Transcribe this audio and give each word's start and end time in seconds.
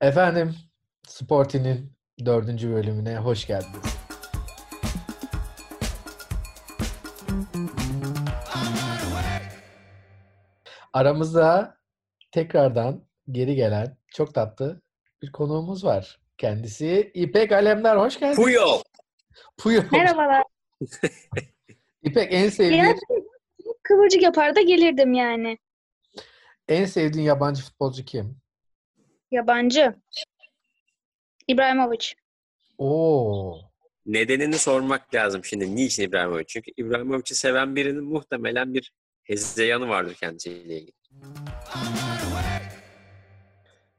Efendim, 0.00 0.54
Sporty'nin 1.08 1.92
dördüncü 2.26 2.70
bölümüne 2.70 3.16
hoş 3.16 3.46
geldiniz. 3.46 3.96
Aramızda 10.92 11.76
tekrardan 12.32 13.04
geri 13.30 13.54
gelen 13.54 13.96
çok 14.08 14.34
tatlı 14.34 14.82
bir 15.22 15.32
konuğumuz 15.32 15.84
var. 15.84 16.20
Kendisi 16.38 17.10
İpek 17.14 17.52
Alemdar. 17.52 17.98
Hoş 17.98 18.18
geldin. 18.18 18.42
Puyol. 18.42 18.82
Puyol. 19.58 19.82
Merhabalar. 19.92 20.42
İpek 22.02 22.32
en 22.32 22.48
sevdiğin, 22.48 22.84
Yani 22.84 22.98
kıvırcık 23.82 24.22
yapar 24.22 24.56
da 24.56 24.60
gelirdim 24.60 25.14
yani. 25.14 25.58
en 26.68 26.84
sevdiğin 26.84 27.24
yabancı 27.26 27.62
futbolcu 27.62 28.04
kim? 28.04 28.38
Yabancı. 29.30 29.94
İbrahimovic. 31.48 32.06
Oo. 32.78 33.60
Nedenini 34.06 34.58
sormak 34.58 35.14
lazım 35.14 35.44
şimdi. 35.44 35.76
Niçin 35.76 36.02
İbrahimovic? 36.02 36.44
Çünkü 36.48 36.70
İbrahimovic'i 36.76 37.34
seven 37.34 37.76
birinin 37.76 38.04
muhtemelen 38.04 38.74
bir 38.74 38.92
hezeyanı 39.22 39.88
vardır 39.88 40.14
kendisiyle 40.14 40.76
ilgili. 40.80 40.92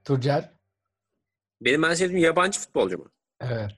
Turcel. 0.06 0.52
Benim 1.62 1.84
en 1.84 1.94
sevdiğim 1.94 2.24
yabancı 2.24 2.60
futbolcu 2.60 2.98
mu? 2.98 3.12
Evet. 3.42 3.76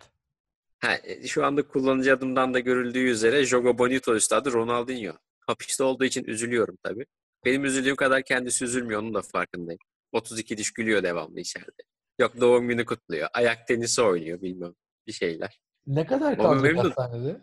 Ha, 0.80 0.96
e, 1.04 1.28
şu 1.28 1.46
anda 1.46 1.68
kullanıcı 1.68 2.14
adımdan 2.14 2.54
da 2.54 2.60
görüldüğü 2.60 3.10
üzere 3.10 3.46
Jogo 3.46 3.78
Bonito 3.78 4.16
üstadı 4.16 4.52
Ronaldinho. 4.54 5.14
Hapiste 5.40 5.84
olduğu 5.84 6.06
için 6.06 6.24
üzülüyorum 6.24 6.78
tabii. 6.84 7.06
Benim 7.46 7.66
üzüldüğüm 7.66 7.96
kadar 7.96 8.24
kendisi 8.24 8.66
üzülmüyor 8.66 9.02
onun 9.02 9.14
da 9.14 9.22
farkındayım. 9.22 9.80
32 10.14 10.58
diş 10.58 10.74
gülüyor 10.74 11.04
devamlı 11.04 11.40
içeride. 11.40 11.82
Yok 12.20 12.42
doğum 12.42 12.68
günü 12.68 12.86
kutluyor. 12.86 13.30
Ayak 13.34 13.68
tenisi 13.68 14.02
oynuyor 14.02 14.42
bilmem 14.42 14.76
bir 15.08 15.12
şeyler. 15.12 15.62
Ne 15.88 16.06
kadar 16.06 16.38
kalacak 16.38 16.78
hastanede? 16.78 17.42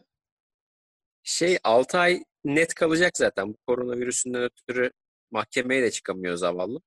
Şey 1.22 1.58
6 1.64 1.98
ay 1.98 2.24
net 2.44 2.74
kalacak 2.74 3.16
zaten. 3.16 3.48
Bu 3.48 3.56
koronavirüsünden 3.66 4.42
ötürü 4.42 4.90
mahkemeye 5.30 5.82
de 5.82 5.90
çıkamıyor 5.90 6.36
zavallı. 6.36 6.80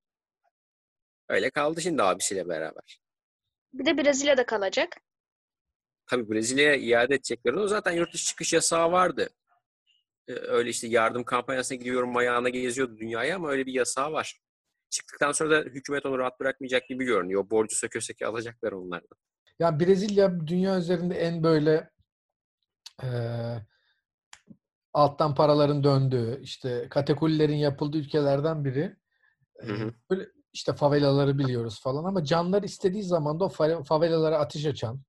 Öyle 1.30 1.50
kaldı 1.50 1.82
şimdi 1.82 2.04
abisiyle 2.04 2.50
beraber. 2.50 3.00
Bir 3.74 3.86
de 3.86 3.98
Brezilya'da 3.98 4.46
kalacak. 4.46 4.98
Tabii 6.06 6.30
Brezilya'ya 6.30 6.76
iade 6.76 7.16
edecekler. 7.16 7.54
O 7.54 7.68
zaten 7.68 7.92
yurt 7.92 8.14
dışı 8.14 8.26
çıkış 8.26 8.54
yasağı 8.54 8.92
vardı. 8.92 9.30
Ee, 10.28 10.34
Öyle 10.34 10.70
işte 10.70 10.88
yardım 10.88 11.24
kampanyasına 11.24 11.78
gidiyorum 11.78 12.18
ayağına 12.18 12.50
geziyordu 12.50 12.98
dünyaya 12.98 13.36
ama 13.36 13.50
öyle 13.50 13.66
bir 13.66 13.74
yasağı 13.74 14.12
var. 14.12 14.42
Çıktıktan 14.94 15.32
sonra 15.32 15.52
da 15.52 15.70
hükümet 15.70 16.06
onu 16.06 16.18
rahat 16.18 16.40
bırakmayacak 16.40 16.88
gibi 16.88 17.06
görünüyor. 17.06 17.50
Borcu 17.50 17.76
söke 17.76 18.02
söke 18.02 18.28
alacaklar 18.28 18.72
onlardan. 18.72 19.18
Ya 19.60 19.80
Brezilya 19.80 20.48
dünya 20.48 20.78
üzerinde 20.78 21.16
en 21.16 21.44
böyle 21.44 21.90
eee, 23.04 23.66
alttan 24.94 25.36
paraların 25.36 25.84
döndüğü, 25.84 26.40
işte 26.42 26.88
katakullilerin 26.90 27.56
yapıldığı 27.56 27.98
ülkelerden 27.98 28.66
biri. 28.66 28.96
Hı 29.62 29.74
hı. 29.74 29.94
Böyle 30.10 30.28
işte 30.54 30.74
favelaları 30.74 31.40
biliyoruz 31.40 31.82
falan 31.82 32.04
ama 32.04 32.24
canlar 32.24 32.64
istediği 32.64 33.04
zaman 33.04 33.40
da 33.40 33.46
o 33.46 33.50
fa- 33.50 33.84
favelalara 33.84 34.38
ateş 34.40 34.66
açan, 34.66 35.02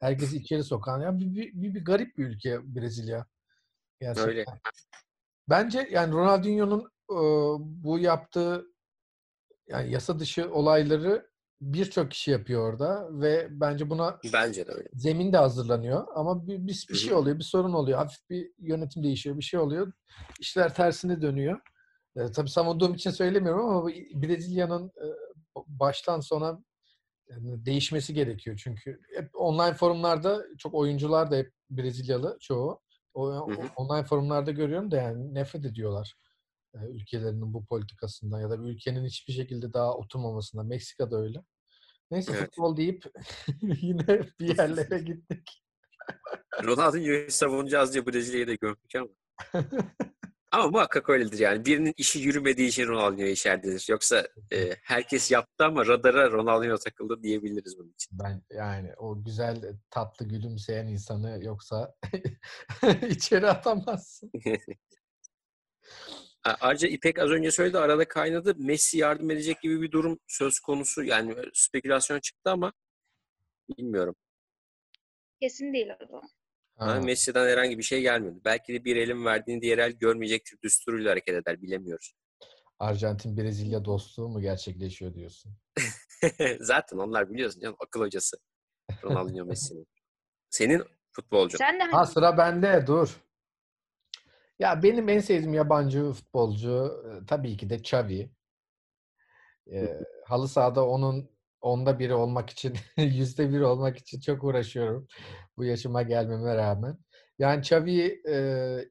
herkesi 0.00 0.36
içeri 0.36 0.64
sokan 0.64 1.00
ya 1.00 1.18
bir, 1.18 1.34
bir, 1.34 1.52
bir, 1.54 1.74
bir 1.74 1.84
garip 1.84 2.18
bir 2.18 2.26
ülke 2.26 2.74
Brezilya. 2.74 3.26
Gerçekten. 4.00 4.28
Öyle. 4.28 4.44
Bence 5.48 5.88
yani 5.90 6.12
Ronaldinho'nun 6.12 6.80
eee, 7.10 7.56
bu 7.60 7.98
yaptığı 7.98 8.73
yani 9.68 9.92
yasa 9.92 10.18
dışı 10.18 10.50
olayları 10.52 11.30
birçok 11.60 12.10
kişi 12.10 12.30
yapıyor 12.30 12.72
orada 12.72 13.08
ve 13.10 13.48
bence 13.50 13.90
buna 13.90 14.18
Bence 14.32 14.66
de 14.66 14.72
öyle. 14.72 14.88
zemin 14.94 15.32
de 15.32 15.36
hazırlanıyor 15.36 16.06
ama 16.14 16.46
bir, 16.46 16.58
bir, 16.58 16.86
bir 16.90 16.94
şey 16.94 17.14
oluyor, 17.14 17.38
bir 17.38 17.44
sorun 17.44 17.72
oluyor. 17.72 17.98
Hafif 17.98 18.30
bir 18.30 18.50
yönetim 18.58 19.02
değişiyor, 19.02 19.38
bir 19.38 19.42
şey 19.44 19.60
oluyor. 19.60 19.92
İşler 20.40 20.74
tersine 20.74 21.22
dönüyor. 21.22 21.60
E, 22.16 22.32
tabii 22.32 22.50
savunduğum 22.50 22.94
için 22.94 23.10
söylemiyorum 23.10 23.68
ama 23.68 23.88
Brezilya'nın 24.14 24.86
e, 24.86 25.06
baştan 25.66 26.20
sona 26.20 26.58
yani 27.28 27.66
değişmesi 27.66 28.14
gerekiyor. 28.14 28.60
Çünkü 28.64 29.00
hep 29.16 29.30
online 29.34 29.74
forumlarda 29.74 30.44
çok 30.58 30.74
oyuncular 30.74 31.30
da 31.30 31.36
hep 31.36 31.52
Brezilyalı 31.70 32.36
çoğu. 32.40 32.80
O, 33.14 33.30
Hı 33.30 33.54
hı. 33.54 33.68
online 33.76 34.04
forumlarda 34.04 34.50
görüyorum 34.50 34.90
da 34.90 34.96
yani 34.96 35.34
nefret 35.34 35.64
ediyorlar 35.64 36.14
ülkelerinin 36.90 37.54
bu 37.54 37.64
politikasından 37.64 38.40
ya 38.40 38.50
da 38.50 38.62
bir 38.62 38.68
ülkenin 38.68 39.04
hiçbir 39.04 39.32
şekilde 39.32 39.72
daha 39.72 39.94
oturmamasından. 39.94 40.66
Meksika'da 40.66 41.16
öyle. 41.16 41.44
Neyse 42.10 42.32
Evet. 42.34 42.44
futbol 42.44 42.76
deyip 42.76 43.04
yine 43.62 44.20
bir 44.40 44.58
yerlere 44.58 44.98
gittik. 45.02 45.62
Ronaldinho'yu 46.64 47.30
savunacağız 47.30 47.92
diye 47.94 48.06
Brezilya'yı 48.06 48.46
da 48.46 48.54
gömdük 48.54 48.94
ama. 48.94 49.08
Ama 50.54 50.68
muhakkak 50.68 51.10
öyledir 51.10 51.38
yani. 51.38 51.64
Birinin 51.64 51.94
işi 51.96 52.18
yürümediği 52.18 52.68
için 52.68 52.86
Ronaldinho 52.86 53.26
içeridedir. 53.26 53.86
Yoksa 53.90 54.28
e, 54.52 54.76
herkes 54.82 55.30
yaptı 55.30 55.64
ama 55.64 55.86
radara 55.86 56.30
Ronaldinho 56.30 56.76
takıldı 56.78 57.22
diyebiliriz 57.22 57.78
bunun 57.78 57.92
için. 57.92 58.18
Ben 58.18 58.42
yani 58.50 58.94
o 58.96 59.24
güzel 59.24 59.76
tatlı 59.90 60.28
gülümseyen 60.28 60.86
insanı 60.86 61.44
yoksa 61.44 61.94
içeri 63.08 63.46
atamazsın. 63.46 64.32
Ayrıca 66.44 66.88
İpek 66.88 67.18
az 67.18 67.30
önce 67.30 67.50
söyledi 67.50 67.78
arada 67.78 68.08
kaynadı. 68.08 68.54
Messi 68.58 68.98
yardım 68.98 69.30
edecek 69.30 69.60
gibi 69.62 69.82
bir 69.82 69.90
durum 69.92 70.18
söz 70.26 70.60
konusu. 70.60 71.04
Yani 71.04 71.34
spekülasyon 71.54 72.20
çıktı 72.20 72.50
ama 72.50 72.72
bilmiyorum. 73.68 74.14
Kesin 75.40 75.72
değil 75.72 75.88
o 76.02 76.06
zaman. 76.06 76.28
Ha, 76.76 77.00
Messi'den 77.00 77.46
herhangi 77.48 77.78
bir 77.78 77.82
şey 77.82 78.00
gelmedi. 78.02 78.40
Belki 78.44 78.74
de 78.74 78.84
bir 78.84 78.96
elin 78.96 79.24
verdiğini 79.24 79.62
diğer 79.62 79.78
el 79.78 79.92
görmeyecektir 79.92 80.58
düsturuyla 80.62 81.10
hareket 81.10 81.34
eder 81.34 81.62
bilemiyoruz. 81.62 82.14
Arjantin 82.78 83.36
Brezilya 83.36 83.84
dostluğu 83.84 84.28
mu 84.28 84.40
gerçekleşiyor 84.40 85.14
diyorsun? 85.14 85.52
Zaten 86.60 86.96
onlar 86.98 87.30
biliyorsun 87.30 87.60
canım 87.60 87.76
akıl 87.80 88.00
hocası. 88.00 88.36
Ronaldinho 89.04 89.44
Messi'nin. 89.44 89.86
Senin 90.50 90.82
futbolcun. 91.12 91.58
Sen 91.58 91.78
de 91.78 91.82
Ha 91.82 91.98
hani 91.98 92.06
sıra 92.06 92.38
bende 92.38 92.84
dur. 92.86 93.20
Ya 94.58 94.82
benim 94.82 95.08
en 95.08 95.18
sevdiğim 95.18 95.54
yabancı 95.54 96.12
futbolcu 96.12 97.02
tabii 97.26 97.56
ki 97.56 97.70
de 97.70 97.76
Xavi. 97.76 98.30
E, 99.72 100.00
halı 100.26 100.48
sahada 100.48 100.86
onun 100.88 101.30
onda 101.60 101.98
biri 101.98 102.14
olmak 102.14 102.50
için, 102.50 102.74
yüzde 102.96 103.50
bir 103.52 103.60
olmak 103.60 103.96
için 103.96 104.20
çok 104.20 104.44
uğraşıyorum. 104.44 105.06
Bu 105.56 105.64
yaşıma 105.64 106.02
gelmeme 106.02 106.56
rağmen. 106.56 106.98
Yani 107.38 107.60
Xavi 107.60 108.22
e, 108.28 108.36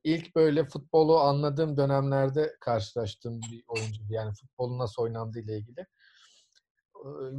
ilk 0.03 0.35
böyle 0.35 0.65
futbolu 0.65 1.19
anladığım 1.19 1.77
dönemlerde 1.77 2.55
karşılaştığım 2.59 3.41
bir 3.41 3.63
oyuncu. 3.67 4.01
Yani 4.09 4.33
futbolun 4.33 4.79
nasıl 4.79 5.01
oynandığı 5.03 5.39
ile 5.39 5.57
ilgili. 5.57 5.79
E, 5.79 5.85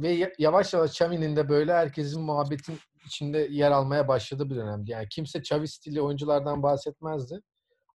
Ve 0.01 0.09
ya- 0.11 0.33
yavaş 0.39 0.73
yavaş 0.73 0.91
Xavi'nin 0.91 1.35
de 1.35 1.49
böyle 1.49 1.73
herkesin 1.73 2.21
muhabbetin 2.21 2.79
içinde 3.05 3.37
yer 3.51 3.71
almaya 3.71 4.07
başladığı 4.07 4.49
bir 4.49 4.55
dönemdi. 4.55 4.91
Yani 4.91 5.07
kimse 5.09 5.39
Xavi 5.39 5.67
stili 5.67 6.01
oyunculardan 6.01 6.63
bahsetmezdi. 6.63 7.41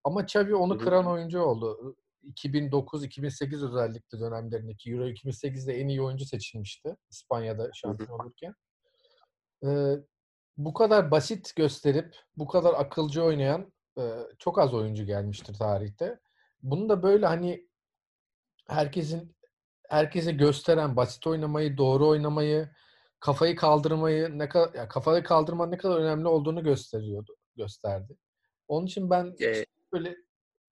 Ama 0.05 0.22
Xavi 0.22 0.55
onu 0.55 0.78
kıran 0.78 1.06
oyuncu 1.06 1.43
oldu. 1.43 1.97
2009-2008 2.25 3.66
özellikle 3.66 4.21
dönemlerindeki 4.21 4.91
Euro 4.91 5.09
2008'de 5.09 5.81
en 5.81 5.88
iyi 5.88 6.03
oyuncu 6.03 6.25
seçilmişti. 6.25 6.97
İspanya'da 7.11 7.71
şampiyon 7.75 8.19
olurken. 8.19 8.55
Ee, 9.65 9.97
bu 10.56 10.75
kadar 10.75 11.11
basit 11.11 11.56
gösterip 11.56 12.16
bu 12.37 12.47
kadar 12.47 12.75
akılcı 12.75 13.22
oynayan 13.22 13.72
e, 13.99 14.03
çok 14.38 14.59
az 14.59 14.75
oyuncu 14.75 15.05
gelmiştir 15.05 15.55
tarihte. 15.55 16.21
Bunu 16.62 16.88
da 16.88 17.03
böyle 17.03 17.27
hani 17.27 17.69
herkesin 18.69 19.37
herkese 19.88 20.32
gösteren 20.32 20.97
basit 20.97 21.27
oynamayı, 21.27 21.77
doğru 21.78 22.09
oynamayı, 22.09 22.71
kafayı 23.21 23.56
kaldırmayı 23.56 24.38
ne 24.38 24.49
kadar 24.49 24.88
kafayı 24.88 25.25
kaldırmanın 25.25 25.73
ne 25.73 25.76
kadar 25.76 25.96
önemli 25.96 26.29
olduğunu 26.29 26.64
gösteriyordu, 26.64 27.37
gösterdi. 27.56 28.17
Onun 28.69 28.87
için 28.87 29.11
ben 29.11 29.35
Ee, 29.43 29.64
böyle 29.92 30.16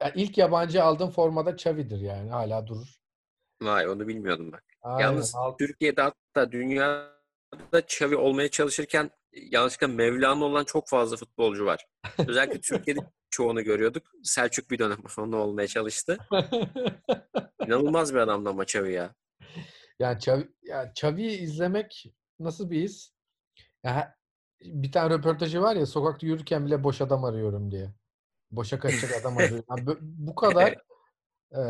ya 0.02 0.12
ilk 0.14 0.38
yabancı 0.38 0.82
aldığım 0.84 1.10
formada 1.10 1.50
Xavi'dir 1.50 2.00
yani 2.00 2.30
hala 2.30 2.66
durur. 2.66 2.88
vay 3.62 3.88
onu 3.88 4.08
bilmiyordum 4.08 4.52
bak. 4.52 4.64
Aynen. 4.82 5.00
Yalnız 5.08 5.34
al- 5.34 5.56
Türkiye'de 5.56 6.02
hatta 6.02 6.52
dünyada 6.52 7.10
Xavi 7.78 8.16
olmaya 8.16 8.48
çalışırken 8.50 9.10
yanlışlıkla 9.32 9.88
Mevlana 9.88 10.44
olan 10.44 10.64
çok 10.64 10.88
fazla 10.88 11.16
futbolcu 11.16 11.66
var. 11.66 11.86
Özellikle 12.28 12.60
Türkiye'de 12.60 13.00
çoğunu 13.30 13.64
görüyorduk. 13.64 14.06
Selçuk 14.22 14.70
bir 14.70 14.78
dönem 14.78 14.98
onu 15.18 15.36
olmaya 15.36 15.68
çalıştı. 15.68 16.18
İnanılmaz 17.66 18.14
bir 18.14 18.18
adamdı 18.18 18.48
ama 18.48 18.62
Xavi 18.62 18.92
ya. 18.92 19.14
yani 19.98 20.16
Xavi, 20.16 20.48
ya 20.62 20.84
Xavi'yi 20.96 21.38
izlemek 21.38 22.14
nasıl 22.40 22.70
bir 22.70 22.82
his? 22.82 23.12
Ya, 23.84 24.16
bir 24.60 24.92
tane 24.92 25.14
röportajı 25.14 25.62
var 25.62 25.76
ya 25.76 25.86
sokakta 25.86 26.26
yürürken 26.26 26.66
bile 26.66 26.84
boş 26.84 27.00
adam 27.00 27.24
arıyorum 27.24 27.70
diye. 27.70 27.90
Boşa 28.50 28.78
kaçacak 28.80 29.12
adam 29.20 29.38
arıyorum. 29.38 29.64
Yani 29.70 29.86
bu- 29.86 29.98
bu 30.00 30.34
kadar 30.34 30.76
e, 31.52 31.60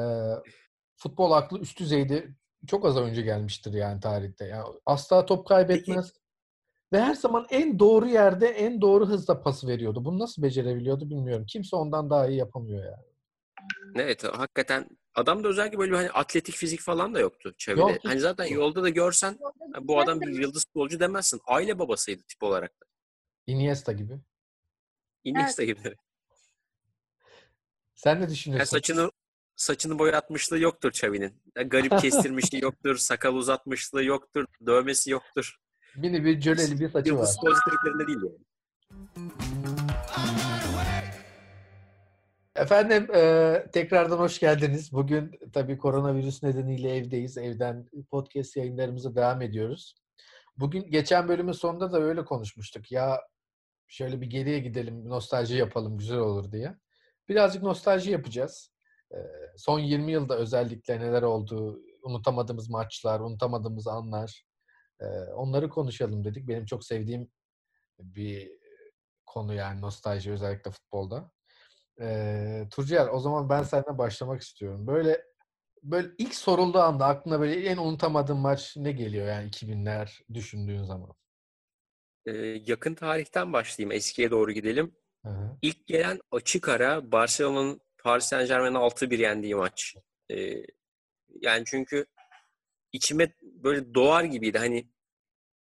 futbol 0.96 1.32
aklı 1.32 1.58
üst 1.58 1.78
düzeyde 1.80 2.28
çok 2.66 2.84
az 2.86 2.96
oyuncu 2.96 3.22
gelmiştir 3.22 3.72
yani 3.72 4.00
tarihte. 4.00 4.44
Yani 4.44 4.64
asla 4.86 5.26
top 5.26 5.46
kaybetmez. 5.48 6.12
Ve 6.92 7.00
her 7.00 7.14
zaman 7.14 7.46
en 7.50 7.78
doğru 7.78 8.06
yerde 8.08 8.48
en 8.48 8.80
doğru 8.80 9.06
hızla 9.08 9.42
pası 9.42 9.66
veriyordu. 9.68 10.04
Bunu 10.04 10.18
nasıl 10.18 10.42
becerebiliyordu 10.42 11.10
bilmiyorum. 11.10 11.46
Kimse 11.48 11.76
ondan 11.76 12.10
daha 12.10 12.28
iyi 12.28 12.38
yapamıyor 12.38 12.84
yani. 12.84 13.04
Evet 13.94 14.24
hakikaten 14.24 14.88
adam 15.14 15.44
da 15.44 15.48
özellikle 15.48 15.78
böyle 15.78 15.92
bir 15.92 15.96
hani 15.96 16.10
atletik 16.10 16.54
fizik 16.54 16.80
falan 16.80 17.14
da 17.14 17.20
yoktu 17.20 17.50
Xavi'de. 17.54 17.80
Yok, 17.80 17.96
Hani 18.04 18.20
zaten 18.20 18.44
yolda 18.44 18.82
da 18.82 18.88
görsen 18.88 19.38
"Ha, 19.72 19.78
bu 19.88 20.00
adam 20.00 20.20
bir 20.20 20.40
yıldız 20.40 20.64
futbolcu 20.64 21.00
demezsin. 21.00 21.40
Aile 21.46 21.78
babasıydı 21.78 22.22
tip 22.28 22.42
olarak 22.42 22.70
da. 22.70 22.86
Iniesta 23.46 23.92
gibi. 23.92 24.20
Iniesta 25.24 25.64
gibi. 25.64 25.94
Sen 27.98 28.20
ne 28.20 28.28
düşünüyorsun? 28.28 28.76
saçını 28.76 29.10
saçını 29.56 29.98
boyatmışlığı 29.98 30.58
yoktur 30.58 30.88
Xavi'nin. 30.88 31.42
Yani 31.56 31.68
garip 31.68 31.98
kestirmişliği 32.00 32.62
yoktur. 32.62 32.96
Sakal 32.96 33.34
uzatmışlığı 33.34 34.04
yoktur. 34.04 34.46
Dövmesi 34.66 35.10
yoktur. 35.10 35.56
Mini 35.96 36.24
bir 36.24 36.40
cöleli 36.40 36.80
bir 36.80 36.88
saçı 36.88 37.12
var. 37.12 37.16
Yıldız 37.16 37.34
futbolcu 37.34 37.60
triklerinde 37.70 38.06
değil 38.06 38.18
yani. 38.22 38.38
Efendim 42.56 43.14
e, 43.14 43.66
tekrardan 43.72 44.18
hoş 44.18 44.38
geldiniz. 44.40 44.92
Bugün 44.92 45.38
tabii 45.52 45.78
koronavirüs 45.78 46.42
nedeniyle 46.42 46.96
evdeyiz. 46.96 47.38
Evden 47.38 47.88
podcast 48.10 48.56
yayınlarımıza 48.56 49.14
devam 49.14 49.42
ediyoruz. 49.42 49.94
Bugün 50.56 50.90
geçen 50.90 51.28
bölümün 51.28 51.52
sonunda 51.52 51.92
da 51.92 52.00
öyle 52.00 52.24
konuşmuştuk. 52.24 52.92
Ya 52.92 53.20
şöyle 53.88 54.20
bir 54.20 54.26
geriye 54.26 54.58
gidelim, 54.58 55.08
nostalji 55.08 55.56
yapalım, 55.56 55.98
güzel 55.98 56.18
olur 56.18 56.52
diye. 56.52 56.74
Birazcık 57.28 57.62
nostalji 57.62 58.10
yapacağız. 58.10 58.72
E, 59.12 59.18
son 59.56 59.78
20 59.78 60.12
yılda 60.12 60.36
özellikle 60.36 61.00
neler 61.00 61.22
oldu, 61.22 61.82
unutamadığımız 62.02 62.70
maçlar, 62.70 63.20
unutamadığımız 63.20 63.88
anlar. 63.88 64.44
e, 65.00 65.06
onları 65.34 65.68
konuşalım 65.68 66.24
dedik. 66.24 66.48
Benim 66.48 66.66
çok 66.66 66.84
sevdiğim 66.84 67.30
bir 67.98 68.50
konu 69.26 69.54
yani 69.54 69.80
nostalji 69.80 70.32
özellikle 70.32 70.70
futbolda. 70.70 71.30
Ee, 72.00 72.68
o 73.12 73.20
zaman 73.20 73.48
ben 73.48 73.62
senden 73.62 73.98
başlamak 73.98 74.42
istiyorum. 74.42 74.86
Böyle 74.86 75.24
böyle 75.82 76.08
ilk 76.18 76.34
sorulduğu 76.34 76.78
anda 76.78 77.06
aklına 77.06 77.40
böyle 77.40 77.68
en 77.68 77.76
unutamadığın 77.76 78.36
maç 78.36 78.76
ne 78.76 78.92
geliyor 78.92 79.26
yani 79.26 79.50
2000'ler 79.50 80.20
düşündüğün 80.34 80.82
zaman? 80.82 81.14
Ee, 82.26 82.32
yakın 82.66 82.94
tarihten 82.94 83.52
başlayayım. 83.52 83.92
Eskiye 83.92 84.30
doğru 84.30 84.52
gidelim. 84.52 84.96
Hı 85.24 85.28
hı. 85.28 85.58
İlk 85.62 85.86
gelen 85.86 86.20
açık 86.30 86.68
ara 86.68 87.12
Barcelona'nın 87.12 87.80
Paris 87.98 88.24
Saint-Germain'i 88.24 88.78
6-1 88.78 89.20
yendiği 89.20 89.54
maç. 89.54 89.96
Ee, 90.30 90.54
yani 91.40 91.64
çünkü 91.66 92.06
içime 92.92 93.34
böyle 93.42 93.94
doğar 93.94 94.24
gibiydi. 94.24 94.58
Hani 94.58 94.88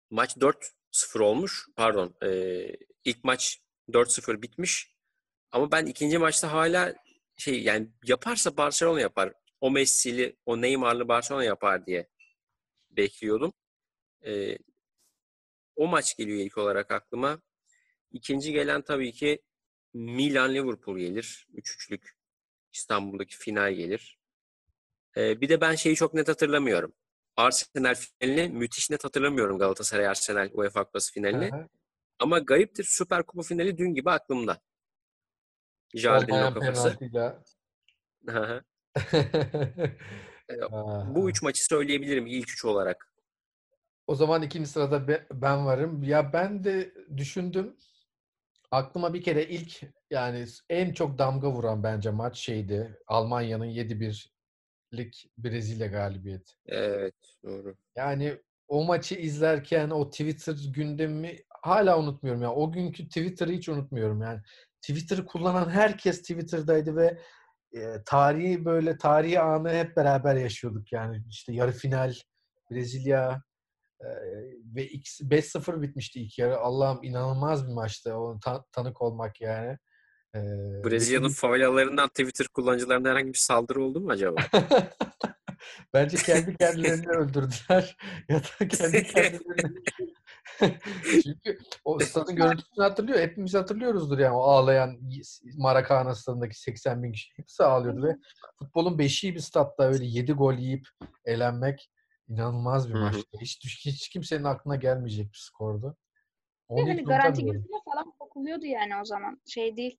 maç 0.09 0.37
4-0 0.37 1.19
olmuş. 1.19 1.67
Pardon. 1.75 2.15
ee, 2.23 2.75
ilk 3.05 3.23
maç 3.23 3.59
4-0 3.89 4.41
bitmiş. 4.41 4.95
Ama 5.51 5.71
ben 5.71 5.85
ikinci 5.85 6.17
maçta 6.17 6.51
hala 6.53 6.95
şey 7.37 7.63
yani 7.63 7.89
yaparsa 8.05 8.57
Barcelona 8.57 9.01
yapar. 9.01 9.33
O 9.61 9.71
Messi'li, 9.71 10.35
o 10.45 10.61
Neymar'lı 10.61 11.07
Barcelona 11.07 11.43
yapar 11.43 11.85
diye 11.85 12.07
bekliyordum. 12.91 13.53
Ee, 14.25 14.57
o 15.75 15.87
maç 15.87 16.17
geliyor 16.17 16.39
ilk 16.39 16.57
olarak 16.57 16.91
aklıma. 16.91 17.41
İkinci 18.11 18.51
gelen 18.53 18.81
tabii 18.81 19.11
ki 19.11 19.41
Milan-Liverpool 19.93 20.97
gelir. 20.97 21.47
3-3'lük 21.53 22.15
İstanbul'daki 22.73 23.37
final 23.37 23.73
gelir. 23.73 24.19
Ee, 25.17 25.41
bir 25.41 25.49
de 25.49 25.61
ben 25.61 25.75
şeyi 25.75 25.95
çok 25.95 26.13
net 26.13 26.27
hatırlamıyorum. 26.27 26.93
Arsenal 27.35 27.95
finalini 27.95 28.49
müthiş 28.49 28.89
net 28.89 29.03
hatırlamıyorum 29.03 29.59
Galatasaray 29.59 30.07
Arsenal 30.07 30.49
UEFA 30.53 30.83
Kupası 30.83 31.13
finalini. 31.13 31.51
Hı 31.51 31.55
hı. 31.55 31.67
Ama 32.19 32.39
gariptir 32.39 32.83
Süper 32.83 33.23
Kupa 33.25 33.43
finali 33.43 33.77
dün 33.77 33.93
gibi 33.93 34.11
aklımda. 34.11 34.61
O 36.51 36.53
kafası. 36.53 36.97
Aha. 40.71 41.15
Bu 41.15 41.29
üç 41.29 41.41
maçı 41.41 41.65
söyleyebilirim 41.65 42.27
ilk 42.27 42.51
üç 42.51 42.65
olarak. 42.65 43.13
O 44.07 44.15
zaman 44.15 44.41
ikinci 44.41 44.69
sırada 44.69 45.07
be- 45.07 45.27
ben 45.31 45.65
varım. 45.65 46.03
Ya 46.03 46.33
ben 46.33 46.63
de 46.63 46.93
düşündüm. 47.17 47.75
Aklıma 48.71 49.13
bir 49.13 49.21
kere 49.21 49.45
ilk 49.45 49.81
yani 50.11 50.45
en 50.69 50.93
çok 50.93 51.17
damga 51.17 51.51
vuran 51.51 51.83
bence 51.83 52.09
maç 52.11 52.37
şeydi. 52.37 52.97
Almanya'nın 53.07 53.65
7-1'lik 53.65 55.29
Brezilya 55.37 55.87
galibiyeti. 55.87 56.51
Evet 56.65 57.15
doğru. 57.43 57.75
Yani 57.95 58.37
o 58.67 58.85
maçı 58.85 59.15
izlerken 59.15 59.89
o 59.89 60.09
Twitter 60.09 60.55
gündemi 60.73 61.37
hala 61.61 61.99
unutmuyorum 61.99 62.41
ya. 62.41 62.53
O 62.53 62.71
günkü 62.71 63.07
Twitter'ı 63.07 63.51
hiç 63.51 63.69
unutmuyorum 63.69 64.21
yani. 64.21 64.41
Twitter'ı 64.81 65.25
kullanan 65.25 65.69
herkes 65.69 66.21
Twitter'daydı 66.21 66.95
ve 66.95 67.17
e, 67.73 68.03
tarihi 68.05 68.65
böyle 68.65 68.97
tarihi 68.97 69.39
anı 69.39 69.69
hep 69.69 69.97
beraber 69.97 70.35
yaşıyorduk 70.35 70.91
yani. 70.91 71.23
İşte 71.29 71.53
yarı 71.53 71.71
final 71.71 72.13
Brezilya 72.71 73.43
ve 74.75 74.87
X 74.87 75.21
5-0 75.21 75.81
bitmişti 75.81 76.21
ilk 76.21 76.39
yarı. 76.39 76.57
Allah'ım 76.57 77.03
inanılmaz 77.03 77.67
bir 77.67 77.73
maçtı. 77.73 78.13
O 78.13 78.39
ta- 78.39 78.65
tanık 78.71 79.01
olmak 79.01 79.41
yani. 79.41 79.77
E, 80.35 80.39
Brezilya'nın 80.85 81.29
favelalarından 81.29 82.07
Twitter 82.07 82.47
kullanıcılarına 82.47 83.09
herhangi 83.09 83.33
bir 83.33 83.37
saldırı 83.37 83.83
oldu 83.83 84.01
mu 84.01 84.11
acaba? 84.11 84.41
Bence 85.93 86.17
kendi 86.17 86.57
kendilerini 86.57 87.07
öldürdüler 87.17 87.97
ya 88.29 88.39
da 88.39 88.67
kendi 88.67 89.03
kendilerini 89.03 89.73
Çünkü 91.23 91.57
o 91.85 91.99
stadın 91.99 92.35
görüntüsünü 92.35 92.83
hatırlıyor. 92.83 93.19
Hepimiz 93.19 93.53
hatırlıyoruzdur 93.53 94.19
yani 94.19 94.35
o 94.35 94.41
ağlayan 94.41 94.99
Maracana 95.57 96.15
stadındaki 96.15 96.59
80 96.59 97.03
bin 97.03 97.11
kişi. 97.11 97.31
Hepsi 97.35 97.63
ağlıyordu 97.63 98.03
ve 98.03 98.15
futbolun 98.59 98.99
beşiği 98.99 99.35
bir 99.35 99.39
statta 99.39 99.83
öyle 99.83 100.05
7 100.05 100.33
gol 100.33 100.53
yiyip 100.53 100.87
elenmek 101.25 101.89
inanılmaz 102.29 102.89
bir 102.89 102.93
maçtı. 102.93 103.37
Hiç, 103.41 103.85
hiç 103.85 104.09
kimsenin 104.09 104.43
aklına 104.43 104.75
gelmeyecek 104.75 105.25
bir 105.25 105.37
skordu. 105.37 105.97
Onu 106.67 106.89
hani 106.89 107.03
garanti 107.03 107.45
gözüyle 107.45 107.77
falan 107.85 108.13
bakılıyordu 108.19 108.65
yani 108.65 109.01
o 109.01 109.05
zaman. 109.05 109.41
Şey 109.45 109.77
değil. 109.77 109.97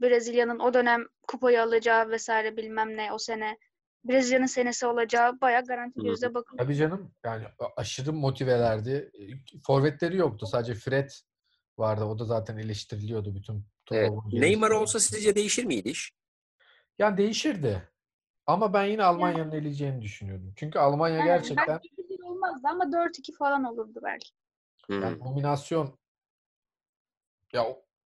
Brezilya'nın 0.00 0.58
o 0.58 0.74
dönem 0.74 1.06
kupayı 1.28 1.62
alacağı 1.62 2.10
vesaire 2.10 2.56
bilmem 2.56 2.96
ne 2.96 3.12
o 3.12 3.18
sene. 3.18 3.58
Brezilya'nın 4.04 4.46
senesi 4.46 4.86
olacağı 4.86 5.40
bayağı 5.40 5.64
garanti 5.64 6.00
gözle 6.00 6.34
bakılıyor. 6.34 6.64
Tabii 6.64 6.76
canım. 6.76 7.14
Yani 7.24 7.44
aşırı 7.76 8.12
motivelerdi. 8.12 9.10
Forvetleri 9.66 10.16
yoktu. 10.16 10.46
Sadece 10.46 10.74
Fred 10.74 11.10
vardı. 11.78 12.04
O 12.04 12.18
da 12.18 12.24
zaten 12.24 12.58
eleştiriliyordu 12.58 13.34
bütün 13.34 13.66
Evet. 13.92 14.12
Neymar 14.32 14.70
olsa 14.70 15.00
sizce 15.00 15.34
değişir 15.34 15.64
miydi 15.64 15.88
iş? 15.88 16.12
Yani 16.98 17.16
değişirdi. 17.16 17.88
Ama 18.46 18.72
ben 18.72 18.84
yine 18.84 19.04
Almanya'nın 19.04 19.52
eleyeceğini 19.52 20.02
düşünüyordum. 20.02 20.52
Çünkü 20.56 20.78
Almanya 20.78 21.16
Yani 21.16 21.26
gerçekten 21.26 21.66
belki 21.68 21.96
1 22.10 22.20
olmazdı 22.22 22.68
ama 22.68 22.84
4-2 22.92 23.32
falan 23.38 23.64
olurdu 23.64 24.00
belki. 24.04 24.28
Hı. 24.86 24.92
yani 24.94 25.20
dominasyon 25.20 25.98
ya 27.52 27.66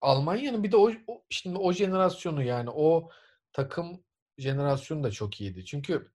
Almanya'nın 0.01 0.63
bir 0.63 0.71
de 0.71 0.77
o, 0.77 0.91
o- 1.07 1.23
şimdi 1.29 1.57
o 1.57 1.71
jenerasyonu 1.71 2.43
yani 2.43 2.69
o 2.69 3.09
takım 3.53 4.03
jenerasyonu 4.37 5.03
da 5.03 5.11
çok 5.11 5.41
iyiydi. 5.41 5.65
Çünkü 5.65 6.11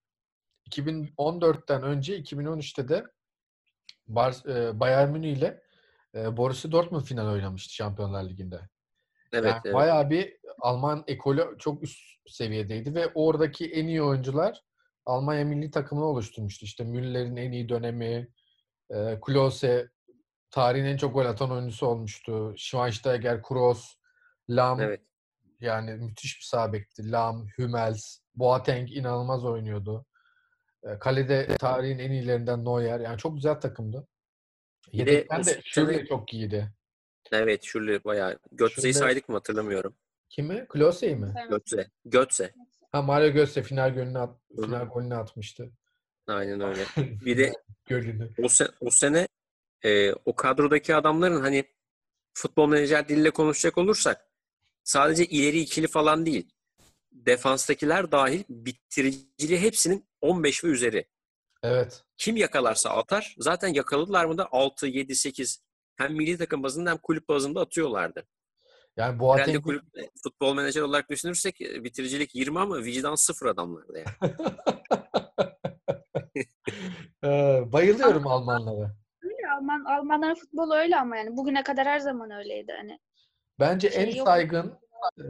2014'ten 0.71 1.83
önce 1.83 2.18
2013'te 2.18 2.88
de 2.88 3.04
Bar, 4.06 4.49
e, 4.49 4.80
Bayern 4.80 5.11
Münih 5.11 5.37
ile 5.37 5.62
e, 6.14 6.37
Borussia 6.37 6.73
Dortmund 6.73 7.02
final 7.02 7.26
oynamıştı 7.33 7.75
Şampiyonlar 7.75 8.25
Ligi'nde. 8.25 8.61
Evet, 9.33 9.44
Yani 9.50 9.61
evet. 9.64 9.75
bayağı 9.75 10.11
bir 10.11 10.37
Alman 10.61 11.04
ekolü 11.06 11.56
çok 11.58 11.82
üst 11.82 12.00
seviyedeydi 12.26 12.94
ve 12.94 13.11
oradaki 13.14 13.73
en 13.73 13.87
iyi 13.87 14.02
oyuncular 14.02 14.62
Almanya 15.06 15.44
milli 15.44 15.70
takımını 15.70 16.04
oluşturmuştu. 16.04 16.64
İşte 16.64 16.84
Müller'in 16.84 17.37
en 17.37 17.52
iyi 17.52 17.68
dönemi, 17.68 18.28
e, 18.90 19.18
Klose 19.20 19.88
tarihin 20.50 20.84
en 20.84 20.96
çok 20.96 21.14
gol 21.14 21.26
atan 21.26 21.50
oyuncusu 21.50 21.87
olmuştu. 21.87 22.54
Schweinsteiger, 22.56 23.42
Kroos, 23.42 23.94
Lam 24.50 24.80
Evet. 24.80 25.00
yani 25.61 25.94
müthiş 25.94 26.38
bir 26.38 26.44
sağ 26.44 26.73
bekti. 26.73 27.12
Lam, 27.12 27.46
Hummels, 27.56 28.18
Boateng 28.34 28.92
inanılmaz 28.92 29.44
oynuyordu. 29.44 30.06
E, 30.82 30.99
kalede 30.99 31.46
tarihin 31.46 31.99
en 31.99 32.11
iyilerinden 32.11 32.64
Neuer. 32.64 33.00
Yani 33.00 33.18
çok 33.18 33.34
güzel 33.34 33.61
takımdı. 33.61 34.08
Yedekten 34.92 35.44
de 35.44 35.61
Schürrle 35.64 36.06
çok 36.06 36.34
iyiydi. 36.34 36.73
Evet, 37.32 37.62
Şurle 37.62 38.04
bayağı. 38.04 38.38
Götze'yi 38.52 38.94
saydık 38.94 39.28
mı 39.28 39.34
hatırlamıyorum. 39.34 39.96
Kimi? 40.28 40.66
Klose'yi 40.68 41.16
mi? 41.16 41.34
Götze. 41.50 41.90
Götze. 42.04 42.54
Ha 42.92 43.02
Mario 43.02 43.32
Götze 43.32 43.62
final 43.62 43.94
golünü, 43.94 44.18
at, 44.18 44.36
final 44.64 44.84
golünü 44.84 45.14
atmıştı. 45.14 45.70
Aynen 46.26 46.60
öyle. 46.60 46.84
Bir 46.96 47.38
de 47.38 47.52
Golünü. 47.88 48.30
o, 48.38 48.42
se- 48.42 48.72
o 48.80 48.90
sene 48.90 49.28
e, 49.84 50.12
o 50.12 50.36
kadrodaki 50.36 50.94
adamların 50.94 51.40
hani 51.40 51.64
futbol 52.34 52.68
menajer 52.68 53.08
diliyle 53.08 53.30
konuşacak 53.30 53.78
olursak 53.78 54.28
sadece 54.84 55.24
ileri 55.26 55.60
ikili 55.60 55.86
falan 55.88 56.26
değil. 56.26 56.50
Defanstakiler 57.12 58.12
dahil 58.12 58.44
bitiriciliği 58.48 59.60
hepsinin 59.60 60.06
15 60.20 60.64
ve 60.64 60.68
üzeri. 60.68 61.08
Evet. 61.62 62.04
Kim 62.18 62.36
yakalarsa 62.36 62.90
atar. 62.90 63.34
Zaten 63.38 63.68
yakaladılar 63.68 64.24
mı 64.24 64.38
da 64.38 64.48
6, 64.52 64.86
7, 64.86 65.14
8 65.14 65.62
hem 65.96 66.12
milli 66.14 66.38
takım 66.38 66.62
bazında 66.62 66.90
hem 66.90 66.96
kulüp 66.98 67.28
bazında 67.28 67.60
atıyorlardı. 67.60 68.26
Yani 68.96 69.06
Herhalde 69.06 69.20
Boateng 69.20 69.62
kulüp 69.62 69.82
e, 69.82 70.10
futbol 70.22 70.54
menajer 70.54 70.82
olarak 70.82 71.10
düşünürsek 71.10 71.60
e, 71.60 71.84
bitiricilik 71.84 72.34
20 72.34 72.60
ama 72.60 72.78
vicdan 72.78 73.14
sıfır 73.14 73.46
adamlardı 73.46 73.98
yani. 73.98 74.34
Ee, 77.24 77.62
bayılıyorum 77.72 78.26
Almanlara. 78.26 78.94
Öyle 79.22 79.50
Alman 79.56 79.84
Almanların 79.84 80.34
futbolu 80.34 80.74
öyle 80.74 80.96
ama 80.96 81.16
yani 81.16 81.36
bugüne 81.36 81.62
kadar 81.62 81.86
her 81.86 81.98
zaman 81.98 82.30
öyleydi 82.30 82.72
hani. 82.78 82.98
Bence 83.60 83.90
Şey 83.90 84.02
en 84.02 84.16
yok. 84.16 84.26
saygın 84.26 84.78
e, 85.18 85.24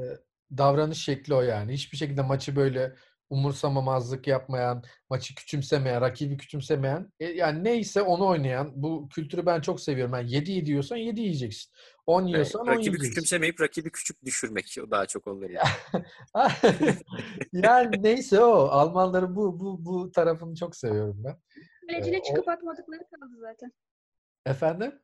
davranış 0.57 1.05
şekli 1.05 1.35
o 1.35 1.41
yani. 1.41 1.73
Hiçbir 1.73 1.97
şekilde 1.97 2.23
maçı 2.23 2.57
böyle 2.57 2.95
umursamamazlık 3.35 4.27
yapmayan, 4.27 4.83
maçı 5.11 5.35
küçümsemeyen, 5.35 6.01
rakibi 6.01 6.37
küçümsemeyen, 6.37 7.13
e, 7.21 7.27
yani 7.27 7.65
neyse 7.65 8.03
onu 8.03 8.27
oynayan 8.27 8.73
bu 8.75 9.09
kültürü 9.09 9.47
ben 9.47 9.61
çok 9.61 9.81
seviyorum. 9.81 10.15
Yani 10.15 10.33
7 10.33 10.53
yiyorsan 10.53 10.97
7 10.97 11.21
yiyeceksin. 11.21 11.73
10 12.07 12.27
yiyorsan 12.27 12.63
10 12.63 12.67
rakibi 12.67 12.85
yiyeceksin. 12.85 13.09
küçümsemeyip 13.09 13.61
rakibi 13.61 13.91
küçük 13.91 14.25
düşürmek 14.25 14.77
o 14.87 14.91
daha 14.91 15.07
çok 15.07 15.27
onları. 15.27 15.53
yani 17.53 18.03
neyse 18.03 18.41
o. 18.41 18.53
Almanların 18.53 19.37
bu 19.37 19.61
bu 19.61 19.85
bu 19.85 20.13
tarafını 20.13 20.55
çok 20.55 20.77
seviyorum 20.77 21.23
ben. 21.25 21.37
Kaleciyle 21.89 22.19
o- 22.19 22.23
çıkıp 22.23 22.49
atmadıkları 22.49 23.01
kaldı 23.11 23.33
zaten. 23.41 23.73
Efendim? 24.47 25.01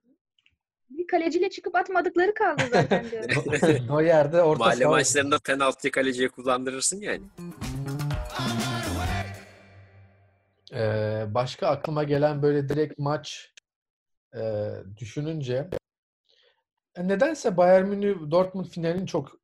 Bir 0.90 1.06
kaleciyle 1.06 1.50
çıkıp 1.50 1.74
atmadıkları 1.74 2.34
kaldı 2.34 2.62
zaten 2.72 3.10
diyorum. 3.10 3.28
Neuer'de 3.88 4.42
orta 4.42 4.58
Mahalle 4.64 4.82
saha 4.82 4.90
maçlarında 4.90 5.38
penaltı 5.38 5.90
kaleciye 5.90 6.28
kullandırırsın 6.28 7.00
yani. 7.00 7.22
Ee, 10.74 11.24
başka 11.28 11.68
aklıma 11.68 12.04
gelen 12.04 12.42
böyle 12.42 12.68
direkt 12.68 12.98
maç 12.98 13.52
e, 14.36 14.72
düşününce 14.96 15.70
nedense 16.98 17.56
Bayern 17.56 17.86
Münih 17.86 18.30
Dortmund 18.30 18.66
finalini 18.66 19.06
çok 19.06 19.40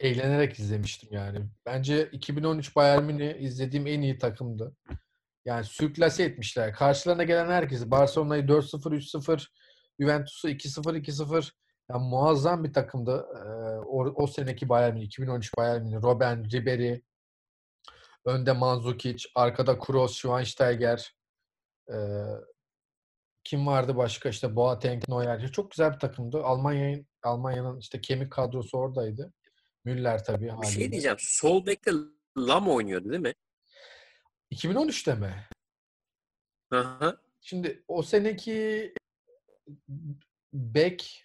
eğlenerek 0.00 0.58
izlemiştim 0.58 1.08
yani. 1.12 1.38
Bence 1.66 2.08
2013 2.12 2.76
Bayern 2.76 3.04
Münih 3.04 3.34
izlediğim 3.40 3.86
en 3.86 4.02
iyi 4.02 4.18
takımdı. 4.18 4.76
Yani 5.44 5.64
sürklase 5.64 6.24
etmişler. 6.24 6.72
Karşılarına 6.72 7.24
gelen 7.24 7.50
herkesi 7.50 7.90
Barcelona'yı 7.90 8.42
4-0 8.42 8.94
3-0 8.94 9.46
Juventus'u 10.00 10.48
2-0 10.48 10.96
2-0 10.96 11.52
yani 11.90 12.08
muazzam 12.08 12.64
bir 12.64 12.72
takımdı. 12.72 13.26
Ee, 13.36 13.40
o, 13.86 14.24
o 14.24 14.26
seneki 14.26 14.68
Bayern 14.68 14.94
Münih 14.94 15.06
2013 15.06 15.56
Bayern 15.58 15.82
Münih 15.82 16.02
Robben, 16.02 16.50
Ribery 16.50 17.00
Önde 18.28 18.52
Mandzukic, 18.52 19.28
arkada 19.34 19.78
Kroos, 19.78 20.16
Schweinsteiger. 20.16 21.14
Ee, 21.92 21.94
kim 23.44 23.66
vardı 23.66 23.96
başka? 23.96 24.28
İşte 24.28 24.56
Boateng, 24.56 25.08
Neuer. 25.08 25.52
Çok 25.52 25.70
güzel 25.70 25.92
bir 25.92 25.98
takımdı. 25.98 26.42
Almanya'nın 26.42 27.06
Almanya'nın 27.22 27.78
işte 27.78 28.00
kemik 28.00 28.32
kadrosu 28.32 28.78
oradaydı. 28.78 29.32
Müller 29.84 30.24
tabii 30.24 30.52
Bir 30.62 30.66
şey 30.66 30.92
diyeceğim. 30.92 31.16
Sol 31.20 31.66
bekte 31.66 31.90
Lam 32.38 32.68
oynuyordu 32.68 33.10
değil 33.10 33.22
mi? 33.22 33.34
2013'te 34.52 35.14
mi? 35.14 35.48
Aha. 36.70 37.16
Şimdi 37.40 37.84
o 37.88 38.02
seneki 38.02 38.94
bek 40.52 41.24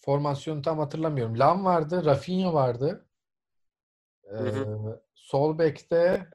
formasyonu 0.00 0.62
tam 0.62 0.78
hatırlamıyorum. 0.78 1.38
Lam 1.38 1.64
vardı, 1.64 2.04
Rafinha 2.04 2.54
vardı. 2.54 3.09
Ee, 4.30 4.34
hı. 4.34 5.02
sol 5.14 5.58
bekte 5.58 6.26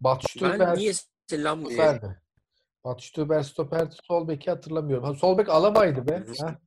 Batu 0.00 0.26
Ben 0.42 0.74
niye 0.76 0.92
Lam 1.32 1.66
diye 1.66 1.76
stoperdi. 1.76 3.44
Stoperdi. 3.44 3.94
Sol 4.02 4.28
beki 4.28 4.50
hatırlamıyorum. 4.50 5.04
Ha, 5.04 5.14
sol 5.14 5.38
bek 5.38 5.48
Alaba'ydı 5.48 6.08
be. 6.08 6.16
Hı 6.16 6.32
hı. 6.32 6.46
Ha, 6.46 6.58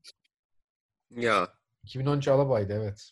ya 1.09 1.47
2013 1.83 2.27
Alaba'ydı 2.27 2.73
evet. 2.73 3.11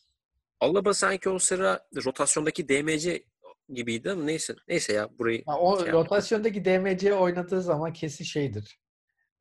Alaba 0.60 0.94
sanki 0.94 1.30
o 1.30 1.40
sıra 1.40 1.88
rotasyondaki 2.06 2.70
DMC 2.70 3.24
gibiydi 3.70 4.12
ama 4.12 4.24
neyse. 4.24 4.56
Neyse 4.68 4.94
ya 4.94 5.10
burayı 5.20 5.44
Ha, 5.46 5.60
o 5.60 5.84
şey 5.84 5.92
rotasyondaki 5.92 6.66
DMC 6.66 7.14
oynadığı 7.14 7.62
zaman 7.62 7.94
kesin 7.94 8.26
şeydir. 8.26 8.80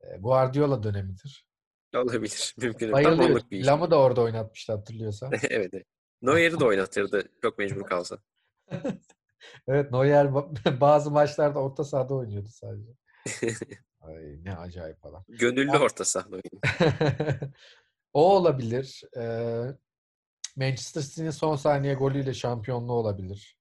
E, 0.01 0.17
Guardiola 0.17 0.83
dönemidir. 0.83 1.45
olabilir. 1.95 2.55
Mümkün. 2.57 2.85
Tam 2.85 2.93
Bayılıyor. 2.93 3.29
onluk 3.29 3.51
bir 3.51 3.59
iş. 3.59 3.67
Lam'ı 3.67 3.91
da 3.91 3.99
orada 3.99 4.21
oynatmıştı 4.21 4.73
hatırlıyorsan. 4.73 5.31
evet. 5.49 5.69
evet. 5.73 5.87
Neuer'i 6.21 6.59
de 6.59 6.65
oynatırdı. 6.65 7.23
Çok 7.41 7.57
mecbur 7.57 7.83
kalsa. 7.83 8.17
Evet 9.67 9.91
Neuer 9.91 10.25
ba- 10.25 10.79
bazı 10.81 11.11
maçlarda 11.11 11.59
orta 11.59 11.83
sahada 11.83 12.13
oynuyordu 12.13 12.49
sadece. 12.49 12.91
Ay 14.01 14.43
ne 14.43 14.55
acayip 14.55 15.05
adam. 15.05 15.23
Gönüllü 15.27 15.77
orta 15.77 16.05
saha 16.05 16.29
oyunu. 16.29 16.43
o 18.13 18.35
olabilir. 18.35 19.03
Ee, 19.17 19.65
Manchester 20.55 21.01
City'nin 21.01 21.29
son 21.31 21.55
saniye 21.55 21.93
golüyle 21.93 22.33
şampiyonluğu 22.33 22.93
olabilir. 22.93 23.57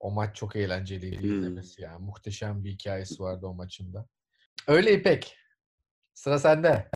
O 0.00 0.10
maç 0.10 0.36
çok 0.36 0.56
eğlenceliydi 0.56 1.22
Hmm. 1.22 1.38
izlemesi 1.38 1.82
yani. 1.82 2.04
Muhteşem 2.04 2.64
bir 2.64 2.70
hikayesi 2.70 3.22
vardı 3.22 3.46
o 3.46 3.54
maçında. 3.54 4.06
Öyle 4.68 4.92
İpek. 4.94 5.36
Sıra 6.14 6.38
sende. 6.38 6.90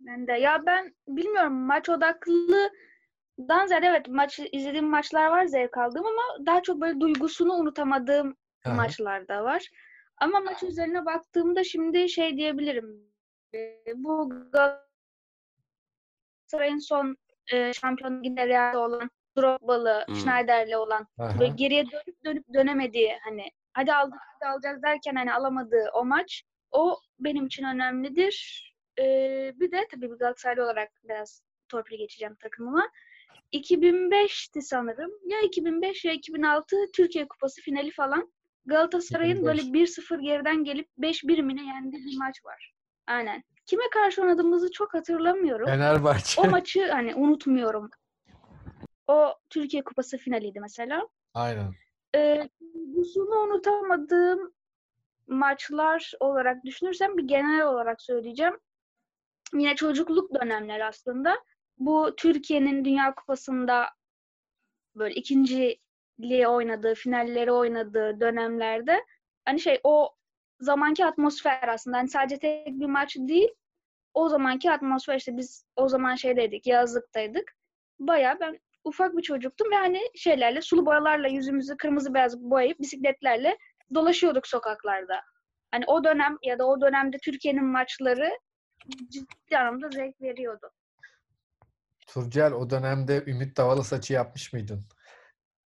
Ben 0.00 0.26
de. 0.26 0.32
Ya 0.32 0.62
ben 0.66 0.94
bilmiyorum 1.08 1.52
maç 1.52 1.88
odaklıdan 3.40 3.66
ziyade 3.66 3.86
evet 3.86 4.08
maç 4.08 4.40
izlediğim 4.52 4.88
maçlar 4.90 5.26
var 5.26 5.44
zevk 5.46 5.78
aldığım 5.78 6.06
ama 6.06 6.46
daha 6.46 6.62
çok 6.62 6.80
böyle 6.80 7.00
duygusunu 7.00 7.52
unutamadığım 7.54 8.36
Aha. 8.64 8.74
maçlar 8.74 9.28
da 9.28 9.44
var. 9.44 9.68
Ama 10.16 10.40
maç 10.40 10.62
üzerine 10.62 11.04
baktığımda 11.06 11.64
şimdi 11.64 12.08
şey 12.08 12.36
diyebilirim. 12.36 13.10
Ee, 13.54 13.82
Bu 13.96 14.30
Galatasaray'ın 14.52 16.78
son 16.78 17.16
e, 17.52 17.72
şampiyonluk 17.72 18.24
yine 18.24 18.46
Real'de 18.48 18.78
olan 18.78 19.10
Drogba'lı, 19.38 20.04
Hmm. 20.06 20.14
Schneider'le 20.14 20.76
olan 20.76 21.06
Aha. 21.18 21.38
böyle 21.40 21.52
geriye 21.54 21.84
dönüp 21.90 22.24
dönüp 22.24 22.44
dönemediği 22.54 23.18
hani 23.24 23.50
hadi 23.72 23.92
aldık 23.92 24.18
hadi 24.40 24.50
alacağız 24.50 24.82
derken 24.82 25.14
hani 25.14 25.32
alamadığı 25.34 25.90
o 25.94 26.04
maç 26.04 26.42
o 26.70 27.00
benim 27.18 27.46
için 27.46 27.64
önemlidir. 27.64 28.66
Ee, 28.98 29.52
bir 29.56 29.72
de 29.72 29.86
tabii 29.90 30.10
bir 30.10 30.16
Galatasaraylı 30.16 30.64
olarak 30.64 30.90
biraz 31.04 31.42
torpil 31.68 31.98
geçeceğim 31.98 32.34
takımıma. 32.34 32.90
2005'ti 33.52 34.62
sanırım. 34.62 35.10
Ya 35.26 35.40
2005 35.40 36.04
ya 36.04 36.12
2006 36.12 36.76
Türkiye 36.96 37.28
Kupası 37.28 37.62
finali 37.62 37.90
falan. 37.90 38.32
Galatasaray'ın 38.66 39.44
böyle 39.44 39.62
1-0 39.62 40.20
geriden 40.20 40.64
gelip 40.64 40.88
5-1 40.98 41.42
mi 41.42 41.56
ne 41.56 41.66
yendiği 41.66 42.04
bir 42.04 42.18
maç 42.18 42.44
var. 42.44 42.72
Aynen. 43.06 43.42
Kime 43.66 43.90
karşı 43.92 44.22
oynadığımızı 44.22 44.70
çok 44.72 44.94
hatırlamıyorum. 44.94 45.66
Fenerbahçe. 45.66 46.40
O 46.40 46.50
maçı 46.50 46.90
hani 46.90 47.14
unutmuyorum. 47.14 47.90
O 49.06 49.34
Türkiye 49.50 49.84
Kupası 49.84 50.18
finaliydi 50.18 50.60
mesela. 50.60 51.08
Aynen. 51.34 51.72
Ee, 52.14 52.48
duygusunu 52.74 53.38
unutamadığım 53.40 54.52
maçlar 55.26 56.12
olarak 56.20 56.64
düşünürsem 56.64 57.16
bir 57.16 57.22
genel 57.22 57.66
olarak 57.66 58.02
söyleyeceğim. 58.02 58.58
Yine 59.54 59.76
çocukluk 59.76 60.34
dönemler 60.34 60.80
aslında. 60.80 61.36
Bu 61.80 62.14
Türkiye'nin 62.16 62.84
Dünya 62.84 63.14
Kupası'nda 63.14 63.86
böyle 64.94 65.14
ikinciliğe 65.14 66.48
oynadığı, 66.48 66.94
finalleri 66.94 67.52
oynadığı 67.52 68.20
dönemlerde 68.20 69.04
hani 69.44 69.60
şey 69.60 69.80
o 69.84 70.14
zamanki 70.60 71.06
atmosfer 71.06 71.68
aslında 71.68 71.96
hani 71.96 72.08
sadece 72.08 72.38
tek 72.38 72.66
bir 72.66 72.86
maç 72.86 73.16
değil 73.16 73.48
o 74.14 74.28
zamanki 74.28 74.70
atmosfer 74.70 75.16
işte 75.16 75.36
biz 75.36 75.64
o 75.76 75.88
zaman 75.88 76.14
şeydeydik 76.14 76.66
yazlıktaydık. 76.66 77.52
Bayağı 77.98 78.40
ben 78.40 78.58
ufak 78.84 79.16
bir 79.16 79.22
çocuktum 79.22 79.70
ve 79.70 79.76
hani 79.76 80.00
şeylerle 80.14 80.62
sulu 80.62 80.86
boyalarla 80.86 81.28
yüzümüzü 81.28 81.76
kırmızı 81.76 82.14
beyaz 82.14 82.40
boyayıp 82.42 82.80
bisikletlerle 82.80 83.58
dolaşıyorduk 83.94 84.46
sokaklarda. 84.46 85.20
Hani 85.70 85.84
o 85.86 86.04
dönem 86.04 86.38
ya 86.42 86.58
da 86.58 86.66
o 86.66 86.80
dönemde 86.80 87.18
Türkiye'nin 87.18 87.64
maçları 87.64 88.30
ciddi 89.08 89.58
anlamda 89.58 89.88
zevk 89.90 90.20
veriyordu. 90.20 90.70
Turcel 92.10 92.52
o 92.52 92.70
dönemde 92.70 93.24
Ümit 93.26 93.56
Davala 93.56 93.84
saçı 93.84 94.12
yapmış 94.12 94.52
mıydın? 94.52 94.84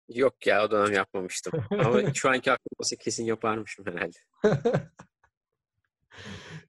Yok 0.09 0.47
ya 0.47 0.65
o 0.65 0.71
dönem 0.71 0.93
yapmamıştım. 0.93 1.67
Ama 1.71 2.01
şu 2.15 2.31
anki 2.31 2.53
aklım 2.53 2.77
olsa 2.79 2.97
kesin 2.97 3.25
yaparmışım 3.25 3.87
herhalde. 3.87 4.19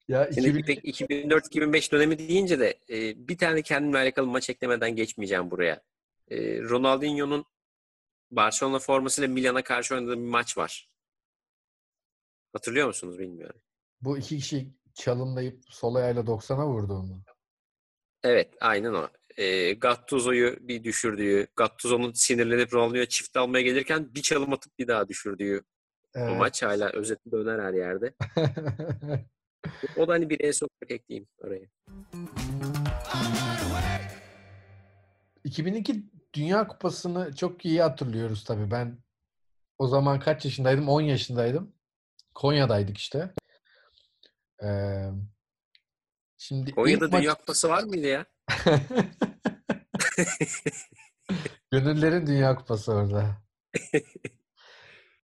ya 0.07 0.29
Şimdi 0.33 0.47
2000 0.47 0.63
pek 0.63 0.85
2004-2005 0.85 1.91
dönemi 1.91 2.19
deyince 2.19 2.59
de 2.59 2.79
e, 2.89 3.27
bir 3.27 3.37
tane 3.37 3.61
kendimle 3.61 3.97
alakalı 3.97 4.27
maç 4.27 4.49
eklemeden 4.49 4.95
geçmeyeceğim 4.95 5.51
buraya. 5.51 5.81
E, 6.27 6.61
Ronaldinho'nun 6.61 7.45
Barcelona 8.31 8.79
formasıyla 8.79 9.27
Milan'a 9.27 9.63
karşı 9.63 9.95
oynadığı 9.95 10.17
bir 10.17 10.29
maç 10.29 10.57
var. 10.57 10.89
Hatırlıyor 12.53 12.87
musunuz 12.87 13.19
bilmiyorum. 13.19 13.61
bu 14.01 14.17
iki 14.17 14.37
kişi 14.37 14.73
çalımlayıp 14.93 15.63
sol 15.69 15.95
ayağıyla 15.95 16.21
90'a 16.21 16.67
vurduğunu. 16.67 17.23
Evet, 18.23 18.53
aynen 18.61 18.93
o. 18.93 19.09
E, 19.37 19.73
Gattuso'yu 19.73 20.57
bir 20.61 20.83
düşürdüğü, 20.83 21.47
Gattuso'nun 21.55 22.13
sinirlenip 22.13 22.73
Ronaldinho'ya 22.73 23.05
çift 23.09 23.37
almaya 23.37 23.61
gelirken 23.61 24.15
bir 24.15 24.21
çalım 24.21 24.53
atıp 24.53 24.79
bir 24.79 24.87
daha 24.87 25.07
düşürdüğü 25.07 25.63
O 26.15 26.19
Evet. 26.19 26.37
maç 26.37 26.63
hala 26.63 26.89
özeti 26.89 27.31
döner 27.31 27.59
her 27.59 27.73
yerde. 27.73 28.13
O 29.97 30.07
da 30.07 30.13
hani 30.13 30.29
bir 30.29 30.41
en 30.41 30.51
son 30.51 30.69
ekleyeyim 30.89 31.27
oraya. 31.37 31.65
2002 35.43 36.03
Dünya 36.33 36.67
Kupası'nı 36.67 37.35
çok 37.35 37.65
iyi 37.65 37.81
hatırlıyoruz 37.81 38.43
tabii. 38.43 38.71
Ben 38.71 38.97
o 39.77 39.87
zaman 39.87 40.19
kaç 40.19 40.45
yaşındaydım? 40.45 40.89
10 40.89 41.01
yaşındaydım. 41.01 41.73
Konya'daydık 42.35 42.97
işte. 42.97 43.33
Ee, 44.63 45.09
şimdi 46.47 46.71
Konya'da 46.71 47.05
ilk 47.05 47.11
maç- 47.11 47.21
Dünya 47.21 47.33
Kupası 47.33 47.69
var 47.69 47.83
mıydı 47.83 48.07
ya? 48.07 48.25
Gönüllerin 51.71 52.27
Dünya 52.27 52.55
Kupası 52.55 52.93
orada. 52.93 53.37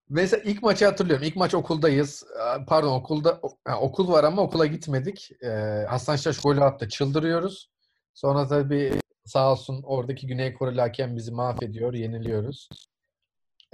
Mesela 0.09 0.43
ilk 0.45 0.63
maçı 0.63 0.85
hatırlıyorum. 0.85 1.27
İlk 1.27 1.37
maç 1.37 1.55
okuldayız. 1.55 2.25
Pardon 2.67 2.93
okulda 3.01 3.41
okul 3.81 4.09
var 4.13 4.25
ama 4.25 4.43
okula 4.43 4.67
gitmedik. 4.67 5.31
Ee, 5.43 5.49
Hasan 5.89 6.17
Şaş 6.17 6.41
golü 6.41 6.65
attı. 6.65 6.89
Çıldırıyoruz. 6.89 7.71
Sonra 8.15 8.49
tabii 8.49 8.93
sağ 9.25 9.53
olsun 9.53 9.83
oradaki 9.87 10.27
Güney 10.27 10.55
Koreli 10.55 10.81
hakem 10.81 11.17
bizi 11.17 11.33
mahvediyor. 11.33 11.95
Yeniliyoruz. 11.95 12.69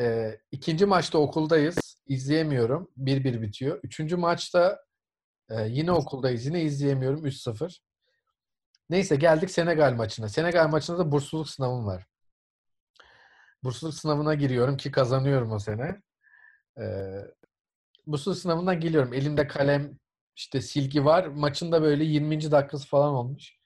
Ee, 0.00 0.38
ikinci 0.50 0.86
maçta 0.86 1.18
okuldayız. 1.18 1.78
İzleyemiyorum. 2.06 2.90
1-1 2.98 3.42
bitiyor. 3.42 3.80
Üçüncü 3.82 4.16
maçta 4.16 4.78
e, 5.50 5.68
yine 5.68 5.92
okuldayız. 5.92 6.46
Yine 6.46 6.62
izleyemiyorum. 6.62 7.26
3-0. 7.26 7.80
Neyse 8.90 9.16
geldik 9.16 9.50
Senegal 9.50 9.92
maçına. 9.94 10.28
Senegal 10.28 10.68
maçında 10.68 10.98
da 10.98 11.12
bursluluk 11.12 11.48
sınavım 11.48 11.86
var. 11.86 12.06
Bursluluk 13.64 13.94
sınavına 13.94 14.34
giriyorum 14.34 14.76
ki 14.76 14.90
kazanıyorum 14.90 15.52
o 15.52 15.58
sene. 15.58 16.02
Ee, 16.80 17.24
bursluluk 18.06 18.38
sınavından 18.38 18.80
geliyorum. 18.80 19.14
Elimde 19.14 19.46
kalem, 19.46 19.98
işte 20.36 20.60
silgi 20.60 21.04
var. 21.04 21.26
Maçın 21.26 21.72
da 21.72 21.82
böyle 21.82 22.04
20. 22.04 22.50
dakikası 22.50 22.88
falan 22.88 23.14
olmuş. 23.14 23.56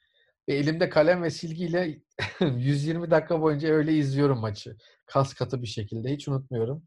Ve 0.49 0.55
elimde 0.55 0.89
kalem 0.89 1.23
ve 1.23 1.31
silgiyle 1.31 1.99
120 2.41 3.11
dakika 3.11 3.41
boyunca 3.43 3.69
öyle 3.69 3.93
izliyorum 3.93 4.39
maçı. 4.39 4.77
Kas 5.07 5.35
katı 5.35 5.63
bir 5.63 5.67
şekilde. 5.67 6.13
Hiç 6.13 6.29
unutmuyorum. 6.29 6.83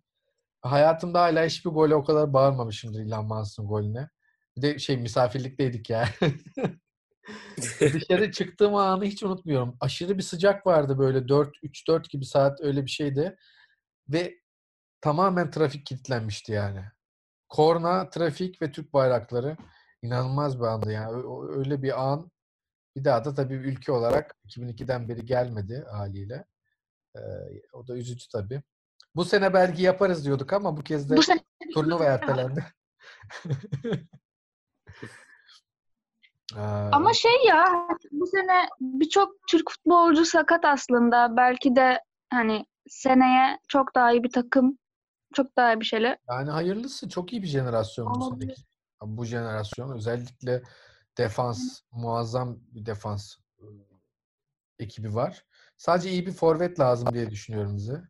Hayatımda 0.62 1.22
hala 1.22 1.46
hiçbir 1.46 1.70
gole 1.70 1.96
o 1.96 2.04
kadar 2.04 2.34
bağırmamışımdır 2.34 3.00
İlhan 3.00 3.26
Mansız'ın 3.26 3.68
golüne. 3.68 4.10
Bir 4.58 4.62
de 4.62 4.80
şey 4.80 4.98
misafirlikteydik 4.98 5.90
ya. 5.90 6.10
Dışarı 7.82 8.32
çıktığım 8.32 8.76
anı 8.76 9.06
hiç 9.06 9.24
unutmuyorum. 9.24 9.78
Aşırı 9.80 10.18
bir 10.18 10.24
sıcak 10.24 10.68
vardı 10.68 11.00
böyle 11.00 11.28
4 11.28 11.58
3-4 11.64 12.10
gibi 12.10 12.26
saat 12.26 12.62
öyle 12.62 12.86
bir 12.86 12.92
şeydi. 12.92 13.38
Ve 14.10 14.34
tamamen 15.02 15.52
trafik 15.52 15.86
kilitlenmişti 15.86 16.52
yani. 16.52 16.86
Korna, 17.50 18.10
trafik 18.10 18.62
ve 18.62 18.72
Türk 18.72 18.94
bayrakları 18.94 19.58
inanılmaz 20.02 20.60
bir 20.60 20.66
andı 20.66 20.92
yani. 20.92 21.24
Öyle 21.50 21.84
bir 21.84 22.04
an 22.04 22.32
bir 22.96 23.04
daha 23.04 23.26
da 23.26 23.34
tabii 23.34 23.54
ülke 23.54 23.92
olarak 23.92 24.36
2002'den 24.48 25.10
beri 25.10 25.26
gelmedi 25.26 25.86
haliyle. 25.92 26.46
Ee, 27.16 27.20
o 27.74 27.88
da 27.88 27.98
üzücü 27.98 28.30
tabii. 28.30 28.62
Bu 29.16 29.26
sene 29.26 29.54
belki 29.54 29.82
yaparız 29.84 30.26
diyorduk 30.26 30.54
ama 30.54 30.78
bu 30.78 30.84
kez 30.84 31.10
de 31.10 31.18
Bu 31.18 31.22
turnuva 31.74 32.04
ertelendi. 32.06 32.66
Ee, 36.58 36.60
Ama 36.92 37.14
şey 37.14 37.46
ya 37.48 37.88
bu 38.12 38.28
sene 38.28 38.68
birçok 38.82 39.48
Türk 39.50 39.72
futbolcu 39.72 40.26
sakat 40.26 40.66
aslında. 40.66 41.38
Belki 41.38 41.76
de 41.76 42.00
hani 42.30 42.66
seneye 42.88 43.60
çok 43.68 43.96
daha 43.96 44.12
iyi 44.12 44.24
bir 44.24 44.32
takım, 44.32 44.78
çok 45.34 45.58
daha 45.58 45.74
iyi 45.74 45.80
bir 45.80 45.86
şeyler. 45.86 46.18
Yani 46.30 46.50
hayırlısı 46.50 47.10
çok 47.10 47.34
iyi 47.34 47.44
bir 47.44 47.48
jenerasyon 47.48 48.14
bu 48.16 48.30
seneki. 48.30 48.62
Bu 49.02 49.26
jenerasyon 49.26 49.92
özellikle 49.96 50.64
defans 51.18 51.82
muazzam 51.92 52.60
bir 52.72 52.86
defans 52.86 53.36
ekibi 54.80 55.16
var. 55.16 55.46
Sadece 55.78 56.10
iyi 56.10 56.26
bir 56.26 56.32
forvet 56.32 56.80
lazım 56.80 57.14
diye 57.14 57.30
düşünüyorum 57.30 57.78
bize. 57.78 58.02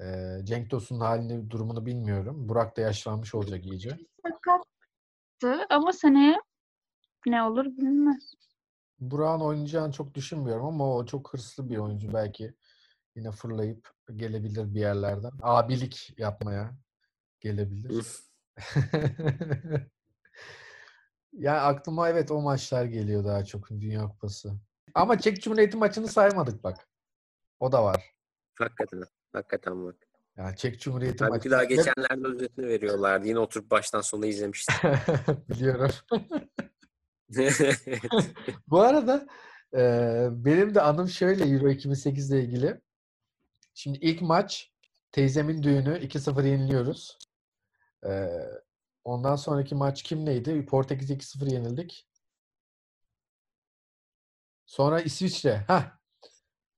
Ee, 0.00 0.38
Cenk 0.44 0.70
Tosun'un 0.70 1.00
halini, 1.00 1.50
durumunu 1.50 1.86
bilmiyorum. 1.86 2.48
Burak 2.48 2.76
da 2.76 2.80
yaşlanmış 2.80 3.34
olacak 3.34 3.66
iyice. 3.66 3.98
Sakattı 4.26 5.66
ama 5.70 5.92
seneye 5.92 6.40
ne 7.26 7.42
olur 7.42 7.64
bilinmez. 7.64 8.34
Burak'ın 9.00 9.44
oynayacağını 9.44 9.92
çok 9.92 10.14
düşünmüyorum 10.14 10.66
ama 10.66 10.94
o 10.96 11.06
çok 11.06 11.32
hırslı 11.32 11.70
bir 11.70 11.76
oyuncu. 11.76 12.12
Belki 12.14 12.54
yine 13.16 13.30
fırlayıp 13.30 13.90
gelebilir 14.16 14.74
bir 14.74 14.80
yerlerden. 14.80 15.30
Abilik 15.42 16.18
yapmaya 16.18 16.74
gelebilir. 17.40 18.06
Yani 21.32 21.58
aklıma 21.58 22.08
evet 22.08 22.30
o 22.30 22.40
maçlar 22.40 22.84
geliyor 22.84 23.24
daha 23.24 23.44
çok 23.44 23.70
Dünya 23.70 24.08
Kupası. 24.08 24.52
Ama 24.94 25.18
Çek 25.18 25.42
Cumhuriyeti 25.42 25.76
maçını 25.76 26.08
saymadık 26.08 26.64
bak. 26.64 26.88
O 27.60 27.72
da 27.72 27.84
var. 27.84 28.14
Hakikaten. 28.58 29.02
Hakikaten 29.32 29.84
bak. 29.86 29.96
Yani 30.36 30.56
Çek 30.56 30.80
Cumhuriyeti 30.80 31.16
Tabii 31.16 31.30
maçı. 31.30 31.42
ki 31.42 31.50
daha 31.50 31.64
geçenlerde 31.64 32.28
özetini 32.28 32.66
veriyorlardı. 32.66 33.26
Yine 33.26 33.38
oturup 33.38 33.70
baştan 33.70 34.00
sona 34.00 34.26
izlemiştim. 34.26 34.74
Biliyorum. 35.48 35.90
Bu 38.68 38.80
arada 38.80 39.26
e, 39.74 39.80
benim 40.30 40.74
de 40.74 40.80
anım 40.80 41.08
şöyle 41.08 41.44
Euro 41.44 41.70
2008 41.70 42.30
ile 42.30 42.44
ilgili. 42.44 42.80
Şimdi 43.74 43.98
ilk 43.98 44.22
maç 44.22 44.72
teyzemin 45.12 45.62
düğünü 45.62 45.98
2-0 45.98 46.48
yeniliyoruz. 46.48 47.18
E, 48.06 48.28
ondan 49.04 49.36
sonraki 49.36 49.74
maç 49.74 50.02
kim 50.02 50.26
neydi? 50.26 50.66
Portekiz'e 50.66 51.14
2-0 51.14 51.52
yenildik. 51.52 52.08
Sonra 54.66 55.00
İsviçre. 55.00 55.64
Hah. 55.68 55.90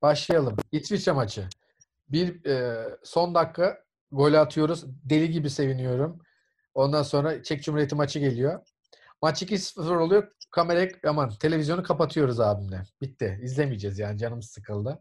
Başlayalım. 0.01 0.57
İsviçre 0.71 1.11
maçı. 1.11 1.49
Bir 2.09 2.45
e, 2.45 2.85
son 3.03 3.35
dakika 3.35 3.83
golü 4.11 4.39
atıyoruz. 4.39 4.85
Deli 5.03 5.31
gibi 5.31 5.49
seviniyorum. 5.49 6.21
Ondan 6.73 7.03
sonra 7.03 7.43
Çek 7.43 7.63
Cumhuriyeti 7.63 7.95
maçı 7.95 8.19
geliyor. 8.19 8.61
Maç 9.21 9.43
2-0 9.43 9.97
oluyor. 9.97 10.31
Kamerayı 10.51 10.91
aman 11.07 11.29
televizyonu 11.29 11.83
kapatıyoruz 11.83 12.39
abimle. 12.39 12.83
Bitti. 13.01 13.39
İzlemeyeceğiz 13.43 13.99
yani 13.99 14.17
canımız 14.17 14.45
sıkıldı. 14.45 14.99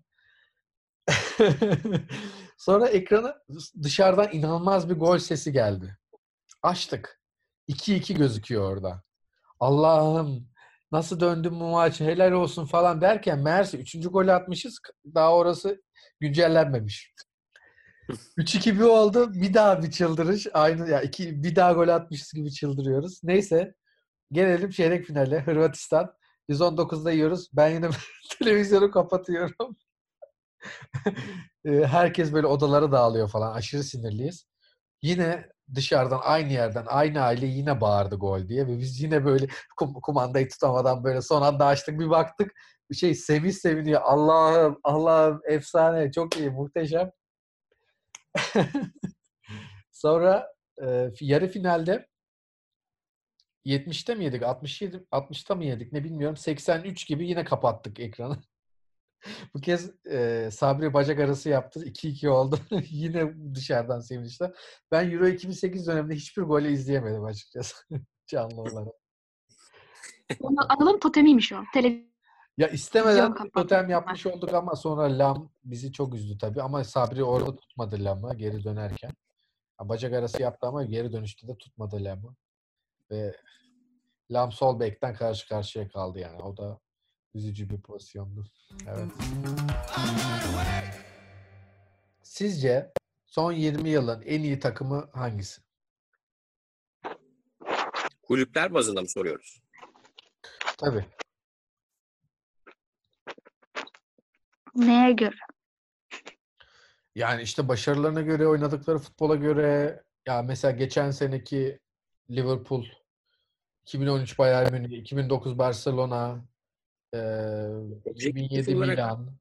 Sonra 2.59 2.89
ekrana 2.89 3.37
dışarıdan 3.83 4.29
inanılmaz 4.33 4.91
bir 4.91 4.95
gol 4.95 5.19
sesi 5.19 5.53
geldi. 5.53 5.99
Açtık. 6.63 7.21
2-2 7.69 8.15
gözüküyor 8.15 8.73
orada. 8.73 9.03
Allah'ım 9.61 10.49
nasıl 10.93 11.21
döndüm 11.21 11.61
bu 11.61 11.65
maç 11.71 12.01
helal 12.01 12.33
olsun 12.33 12.67
falan 12.67 13.01
derken 13.01 13.39
meğerse 13.39 13.79
3. 13.79 13.97
golü 14.09 14.33
atmışız. 14.33 14.79
Daha 15.15 15.35
orası 15.35 15.83
güncellenmemiş. 16.21 17.15
3-2 18.39 18.75
bir 18.75 18.81
oldu. 18.81 19.35
Bir 19.35 19.55
daha 19.55 19.83
bir 19.83 19.91
çıldırış. 19.91 20.47
Aynı 20.53 20.91
ya 20.91 21.03
iki 21.03 21.43
bir 21.43 21.57
daha 21.57 21.73
gol 21.73 21.89
atmışız 21.89 22.33
gibi 22.33 22.51
çıldırıyoruz. 22.51 23.21
Neyse 23.25 23.75
gelelim 24.35 24.71
çeyrek 24.71 25.05
finale. 25.07 25.41
Hırvatistan. 25.41 26.15
119'da 26.49 27.13
yiyoruz. 27.13 27.51
Ben 27.53 27.69
yine 27.69 27.91
televizyonu 28.39 28.91
kapatıyorum. 28.91 29.77
Ee, 31.67 31.71
Herkes 31.71 32.33
böyle 32.33 32.47
odalara 32.47 32.93
dağılıyor 32.93 33.29
falan. 33.29 33.55
Aşırı 33.55 33.85
sinirliyiz. 33.85 34.47
Yine 35.03 35.49
dışarıdan 35.75 36.21
aynı 36.23 36.53
yerden 36.53 36.85
aynı 36.89 37.21
aile 37.21 37.47
yine 37.47 37.81
bağırdı 37.81 38.17
gol 38.17 38.49
diye 38.49 38.67
ve 38.67 38.79
biz 38.79 39.01
yine 39.01 39.25
böyle 39.25 39.47
kum- 39.81 40.01
kumandayı 40.01 40.49
tutamadan 40.49 41.05
böyle 41.05 41.23
son 41.23 41.43
anda 41.43 41.67
açtık 41.67 42.01
bir 42.01 42.11
baktık 42.11 42.53
bir 42.91 42.97
şey 42.97 43.15
Semih 43.15 43.53
seviniyor. 43.53 44.01
Allah'ım 44.05 44.81
Allah'ım 44.85 45.41
efsane 45.49 46.13
çok 46.13 46.37
iyi 46.37 46.51
muhteşem. 46.51 47.11
Sonra 49.93 50.53
e, 50.87 51.11
yarı 51.21 51.49
finalde 51.49 52.09
70'te 53.65 54.15
mi 54.15 54.25
yedik? 54.25 54.43
67 54.43 55.07
60'ta 55.13 55.55
mı 55.55 55.65
yedik? 55.65 55.93
Ne 55.93 56.05
bilmiyorum. 56.05 56.37
83 56.37 57.07
gibi 57.07 57.29
yine 57.29 57.45
kapattık 57.45 58.01
ekranı. 58.01 58.39
Bu 59.55 59.61
kez 59.61 60.07
e, 60.07 60.49
Sabri 60.53 60.95
bacak 60.95 61.21
arası 61.21 61.49
yaptı. 61.49 61.85
2-2 61.85 62.29
oldu. 62.29 62.59
yine 62.91 63.55
dışarıdan 63.55 64.01
sevinçle. 64.01 64.53
Ben 64.91 65.11
Euro 65.11 65.27
2008 65.27 65.87
döneminde 65.87 66.15
hiçbir 66.15 66.43
golü 66.43 66.73
izleyemedim 66.73 67.25
açıkçası. 67.25 67.77
Canlı 68.27 68.61
olarak. 68.61 68.95
Anıl'ın 70.69 70.99
totemiymiş 70.99 71.53
o. 71.53 71.57
Televizyon 71.75 72.15
Ya 72.57 72.69
istemeden 72.69 73.35
totem 73.55 73.89
yapmış 73.89 74.27
olduk 74.27 74.55
ama 74.55 74.77
sonra 74.77 75.19
Lam 75.19 75.51
bizi 75.65 75.93
çok 75.93 76.15
üzdü 76.15 76.39
tabii. 76.39 76.63
Ama 76.63 76.85
Sabri 76.85 77.25
orada 77.25 77.57
tutmadı 77.57 78.05
Lam'ı 78.05 78.35
geri 78.35 78.65
dönerken. 78.65 79.11
Bacak 79.81 80.13
arası 80.13 80.43
yaptı 80.43 80.67
ama 80.67 80.85
geri 80.85 81.13
dönüşte 81.13 81.49
de 81.49 81.57
tutmadı 81.59 82.05
Lam'ı. 82.05 82.35
Ve 83.11 83.37
Lam 84.31 84.53
sol 84.53 84.81
bekten 84.81 85.15
karşı 85.15 85.49
karşıya 85.49 85.89
kaldı 85.89 86.19
yani. 86.19 86.43
O 86.43 86.57
da 86.57 86.81
üzücü 87.35 87.71
bir 87.71 87.81
pozisyondu. 87.81 88.45
Evet. 88.89 89.13
Sizce 92.23 92.93
son 93.27 93.53
20 93.53 93.91
yılın 93.91 94.23
en 94.23 94.43
iyi 94.43 94.59
takımı 94.59 95.11
hangisi? 95.13 95.63
Kulüpler 98.23 98.75
bazında 98.75 99.01
mı 99.01 99.09
soruyoruz? 99.09 99.63
Tabii. 100.79 101.07
Neye 104.75 105.13
göre? 105.13 105.37
Yani 107.15 107.43
işte 107.43 107.69
başarılarına 107.69 108.21
göre, 108.23 108.47
oynadıkları 108.47 108.99
futbola 108.99 109.35
göre 109.37 110.03
ya 110.27 110.43
mesela 110.43 110.73
geçen 110.73 111.11
seneki 111.11 111.81
Liverpool, 112.31 112.85
2013 113.87 114.39
Bayern 114.39 114.73
Münih, 114.73 114.99
2009 114.99 115.59
Barcelona, 115.59 116.45
Objektif 118.05 118.37
2007 118.37 118.77
olarak- 118.77 118.89
Milan. 118.97 119.37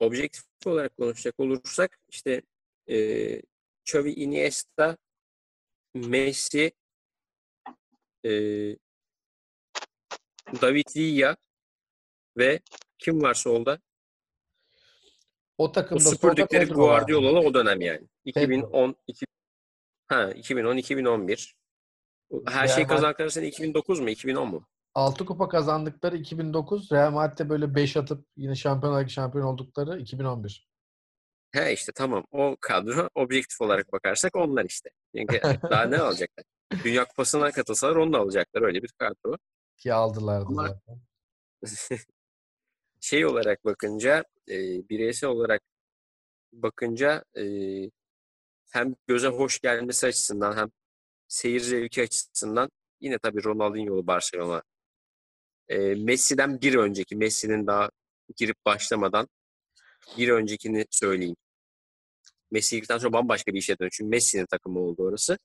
Objektif 0.00 0.44
olarak 0.66 0.96
konuşacak 0.96 1.40
olursak 1.40 1.98
işte 2.08 2.42
e, 2.88 2.96
Xavi, 3.86 4.10
Iniesta, 4.12 4.96
Messi, 5.94 6.72
e, 8.24 8.30
David 10.62 10.96
Villa 10.96 11.36
ve 12.36 12.60
kim 12.98 13.22
var 13.22 13.34
solda? 13.34 13.80
O 15.58 15.64
O 15.64 15.72
takımda 15.72 16.00
süpürdükleri 16.00 16.68
Pedro 16.68 16.86
vardı. 16.86 17.12
Guardiola'lı 17.12 17.48
o 17.48 17.54
dönem 17.54 17.80
yani. 17.80 18.08
2010 18.24 18.96
iki, 19.06 19.26
ha 20.08 20.30
2010 20.30 20.76
2011. 20.76 21.57
Her 22.46 22.68
Real 22.68 22.68
şey 22.68 22.86
kazandıkları 22.86 23.30
sene 23.30 23.46
2009 23.46 24.00
mu 24.00 24.10
2010 24.10 24.48
mu? 24.48 24.66
6 24.94 25.24
kupa 25.26 25.48
kazandıkları 25.48 26.16
2009, 26.16 26.92
Real 26.92 27.10
Madrid'de 27.10 27.48
böyle 27.48 27.74
5 27.74 27.96
atıp 27.96 28.26
yine 28.36 28.54
Şampiyonlar 28.54 29.08
şampiyon 29.08 29.46
oldukları 29.46 30.00
2011. 30.00 30.68
He 31.50 31.72
işte 31.72 31.92
tamam 31.92 32.24
o 32.30 32.56
kadro 32.60 33.08
objektif 33.14 33.60
olarak 33.60 33.92
bakarsak 33.92 34.36
onlar 34.36 34.64
işte. 34.64 34.90
Çünkü 35.16 35.40
daha 35.70 35.82
ne 35.84 35.98
alacaklar? 35.98 36.44
Dünya 36.84 37.04
Kupası'na 37.04 37.50
katılsalar 37.50 37.96
onu 37.96 38.12
da 38.12 38.18
alacaklar 38.18 38.62
öyle 38.62 38.82
bir 38.82 38.92
kadro. 38.98 39.36
Ki 39.76 39.92
aldılardı 39.94 40.46
Ama- 40.48 40.68
zaten. 40.68 41.00
şey 43.00 43.26
olarak 43.26 43.64
bakınca 43.64 44.24
e, 44.48 44.54
bireysel 44.88 45.30
olarak 45.30 45.62
bakınca 46.52 47.24
e, 47.36 47.44
hem 48.70 48.94
göze 49.06 49.28
hoş 49.28 49.60
gelmesi 49.60 50.06
açısından 50.06 50.56
hem 50.56 50.70
seyir 51.28 51.60
zevki 51.60 52.02
açısından 52.02 52.70
yine 53.00 53.18
tabii 53.18 53.44
Ronaldinho'lu 53.44 54.06
Barcelona. 54.06 54.62
E, 55.68 55.78
Messi'den 55.78 56.60
bir 56.60 56.74
önceki, 56.74 57.16
Messi'nin 57.16 57.66
daha 57.66 57.90
girip 58.36 58.56
başlamadan 58.66 59.28
bir 60.18 60.28
öncekini 60.28 60.86
söyleyeyim. 60.90 61.36
Messi 62.50 62.76
girdikten 62.76 62.98
sonra 62.98 63.12
bambaşka 63.12 63.52
bir 63.52 63.58
işe 63.58 63.78
dönüyor. 63.78 63.90
Çünkü 63.92 64.08
Messi'nin 64.08 64.46
takımı 64.46 64.78
oldu 64.80 65.02
orası. 65.02 65.38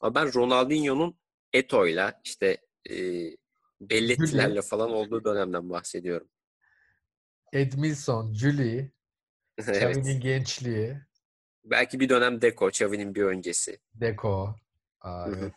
Ama 0.00 0.14
ben 0.14 0.34
Ronaldinho'nun 0.34 1.18
Eto'yla 1.52 2.20
işte 2.24 2.58
e, 2.90 2.96
Belletti'lerle 3.80 4.62
falan 4.62 4.90
olduğu 4.90 5.24
dönemden 5.24 5.70
bahsediyorum. 5.70 6.28
Edmilson, 7.52 8.32
Juli, 8.32 8.92
evet. 9.58 9.76
Xavi'nin 9.76 10.20
gençliği, 10.20 10.96
Belki 11.64 12.00
bir 12.00 12.08
dönem 12.08 12.42
Deco, 12.42 12.68
Xavi'nin 12.68 13.14
bir 13.14 13.22
öncesi. 13.22 13.78
Deco. 13.94 14.54
Aa, 15.00 15.26
Hı 15.26 15.30
hı. 15.30 15.36
evet. 15.40 15.52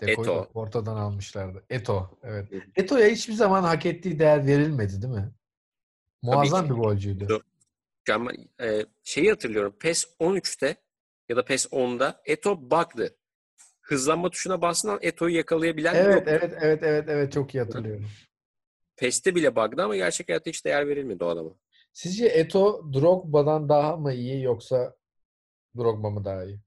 Deco'yu 0.00 0.28
da 0.28 0.32
Eto. 0.32 0.50
ortadan 0.54 0.96
almışlardı. 0.96 1.64
Eto, 1.70 2.18
evet. 2.22 2.48
Eto'ya 2.76 3.08
hiçbir 3.08 3.32
zaman 3.34 3.62
hak 3.62 3.86
ettiği 3.86 4.18
değer 4.18 4.46
verilmedi 4.46 5.02
değil 5.02 5.14
mi? 5.14 5.32
Muazzam 6.22 6.64
bir 6.68 6.74
golcüydü. 6.74 7.24
Do- 7.24 7.42
Mükemmel. 7.98 8.36
Ee, 8.60 8.86
şeyi 9.04 9.30
hatırlıyorum. 9.30 9.76
PES 9.80 10.04
13'te 10.20 10.76
ya 11.28 11.36
da 11.36 11.44
PES 11.44 11.66
10'da 11.66 12.22
Eto 12.24 12.70
bug'dı. 12.70 13.16
Hızlanma 13.80 14.30
tuşuna 14.30 14.62
bastığında 14.62 14.98
Eto'yu 15.02 15.36
yakalayabilen 15.36 15.94
Evet, 15.94 16.14
yok. 16.14 16.24
evet, 16.28 16.54
evet, 16.60 16.82
evet, 16.82 17.04
evet. 17.08 17.32
Çok 17.32 17.54
iyi 17.54 17.58
hatırlıyorum. 17.62 18.06
PES'te 18.96 19.34
bile 19.34 19.56
bug'dı 19.56 19.82
ama 19.82 19.96
gerçek 19.96 20.28
hayatta 20.28 20.50
hiç 20.50 20.64
değer 20.64 20.88
verilmedi 20.88 21.24
o 21.24 21.28
adama. 21.28 21.50
Sizce 21.92 22.26
Eto 22.26 22.92
Drogba'dan 22.92 23.68
daha 23.68 23.96
mı 23.96 24.12
iyi 24.12 24.42
yoksa 24.42 24.96
Drogba 25.76 26.10
mı 26.10 26.24
daha 26.24 26.44
iyi? 26.44 26.60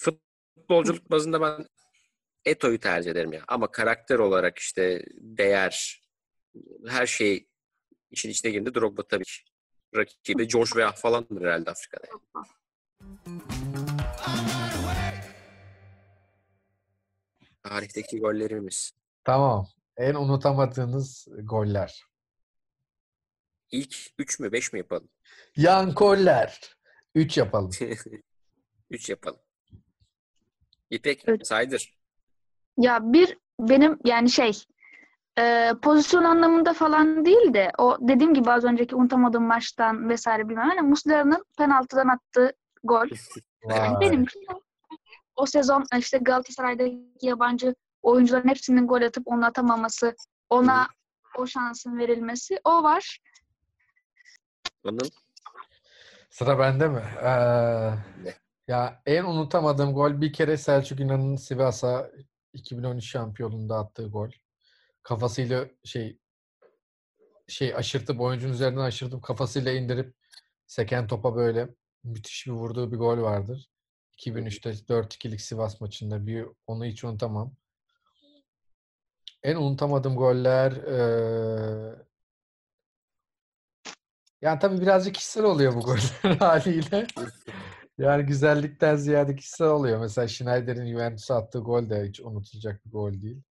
Futbolculuk 0.00 1.10
bazında 1.10 1.40
ben 1.40 1.66
Eto'yu 2.44 2.80
tercih 2.80 3.10
ederim 3.10 3.32
ya. 3.32 3.44
Ama 3.48 3.70
karakter 3.70 4.18
olarak 4.18 4.58
işte 4.58 5.04
değer, 5.14 6.02
her 6.86 7.06
şey 7.06 7.48
işin 8.10 8.30
içine 8.30 8.50
girdiğinde 8.50 8.74
Drogba 8.74 9.02
tabii 9.08 9.24
ki. 9.24 9.42
Rakibi 9.96 10.48
George 10.48 10.68
Weah 10.68 10.96
falandır 10.96 11.42
herhalde 11.42 11.70
Afrika'da. 11.70 12.06
Tarihteki 17.62 18.20
gollerimiz. 18.20 18.92
Tamam. 19.24 19.66
En 19.96 20.14
unutamadığınız 20.14 21.28
goller. 21.42 22.04
İlk 23.70 23.96
3 24.18 24.40
mü 24.40 24.52
5 24.52 24.72
mi 24.72 24.78
yapalım? 24.78 25.08
Yan 25.56 25.94
Koller. 25.94 26.76
3 27.14 27.36
yapalım. 27.36 27.70
3 28.90 29.08
yapalım. 29.10 29.40
İpek 30.90 31.28
Üç. 31.28 31.46
saydır. 31.46 31.94
Ya 32.76 32.98
bir 33.02 33.38
benim 33.60 33.98
yani 34.04 34.30
şey 34.30 34.52
e, 35.38 35.72
pozisyon 35.82 36.24
anlamında 36.24 36.72
falan 36.72 37.24
değil 37.24 37.54
de 37.54 37.72
o 37.78 37.96
dediğim 38.00 38.34
gibi 38.34 38.50
az 38.50 38.64
önceki 38.64 38.94
unutamadığım 38.96 39.44
maçtan 39.44 40.08
vesaire 40.08 40.48
bilmem 40.48 40.68
hani 40.68 40.80
Muslera'nın 40.80 41.44
penaltıdan 41.58 42.08
attığı 42.08 42.52
gol. 42.84 43.06
Vay. 43.64 44.00
Benim 44.00 44.22
için 44.22 44.46
o, 45.36 45.46
sezon 45.46 45.84
işte 45.98 46.18
Galatasaray'daki 46.18 47.26
yabancı 47.26 47.74
oyuncuların 48.02 48.48
hepsinin 48.48 48.86
gol 48.86 49.02
atıp 49.02 49.22
onu 49.26 49.44
atamaması, 49.46 50.16
ona 50.50 50.88
o 51.38 51.46
şansın 51.46 51.98
verilmesi 51.98 52.60
o 52.64 52.82
var. 52.82 53.18
Anıl. 54.84 55.08
Sıra 56.30 56.58
bende 56.58 56.88
mi? 56.88 57.02
Ee, 57.22 57.30
Ne? 58.24 58.34
Ya 58.70 59.02
en 59.06 59.24
unutamadığım 59.24 59.94
gol 59.94 60.20
bir 60.20 60.32
kere 60.32 60.56
Selçuk 60.56 61.00
İnan'ın 61.00 61.36
Sivas'a 61.36 62.10
2013 62.52 63.04
şampiyonluğunda 63.04 63.78
attığı 63.78 64.08
gol. 64.08 64.30
Kafasıyla 65.02 65.66
şey 65.84 66.18
şey 67.48 67.74
aşırtıp 67.74 68.20
oyuncunun 68.20 68.52
üzerinden 68.52 68.80
aşırtıp 68.80 69.22
kafasıyla 69.22 69.72
indirip 69.72 70.14
seken 70.66 71.06
topa 71.06 71.36
böyle 71.36 71.68
müthiş 72.04 72.46
bir 72.46 72.52
vurduğu 72.52 72.92
bir 72.92 72.96
gol 72.96 73.18
vardır. 73.18 73.70
2003'te 74.18 74.70
4-2'lik 74.70 75.40
Sivas 75.40 75.80
maçında 75.80 76.26
bir 76.26 76.46
onu 76.66 76.84
hiç 76.84 77.04
unutamam. 77.04 77.52
En 79.42 79.56
unutamadığım 79.56 80.16
goller 80.16 80.72
eee 80.72 82.06
yani 84.42 84.58
tabii 84.58 84.80
birazcık 84.80 85.14
kişisel 85.14 85.44
oluyor 85.44 85.74
bu 85.74 85.80
goller 85.84 86.36
haliyle. 86.38 87.06
Yani 88.00 88.26
güzellikten 88.26 88.96
ziyade 88.96 89.36
kişisel 89.36 89.68
oluyor. 89.68 90.00
Mesela 90.00 90.28
Schneider'in 90.28 90.86
Juventus'a 90.92 91.36
attığı 91.36 91.58
gol 91.58 91.90
de 91.90 92.04
hiç 92.08 92.20
unutulacak 92.20 92.86
bir 92.86 92.90
gol 92.90 93.12
değil. 93.12 93.42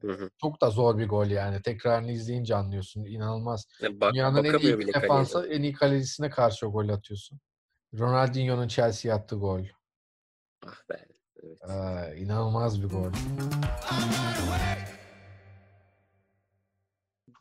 Hı 0.00 0.12
hı. 0.12 0.30
Çok 0.40 0.60
da 0.60 0.70
zor 0.70 0.98
bir 0.98 1.08
gol 1.08 1.26
yani. 1.26 1.62
Tekrarını 1.62 2.12
izleyince 2.12 2.54
anlıyorsun. 2.54 3.04
İnanılmaz. 3.04 3.66
Bak, 3.90 4.12
Dünyanın 4.12 4.44
en 4.44 4.58
iyi 4.58 4.94
defansı, 4.94 5.48
en 5.50 5.62
iyi 5.62 5.72
kalecisine 5.72 6.30
karşı 6.30 6.68
o 6.68 6.72
gol 6.72 6.88
atıyorsun. 6.88 7.40
Ronaldinho'nun 7.98 8.68
Chelsea'ye 8.68 9.14
attığı 9.14 9.36
gol. 9.36 9.64
Ah 10.66 10.88
be. 10.90 11.06
Evet. 11.42 11.64
Aa, 11.64 12.14
inanılmaz 12.14 12.82
bir 12.82 12.88
gol. 12.88 13.12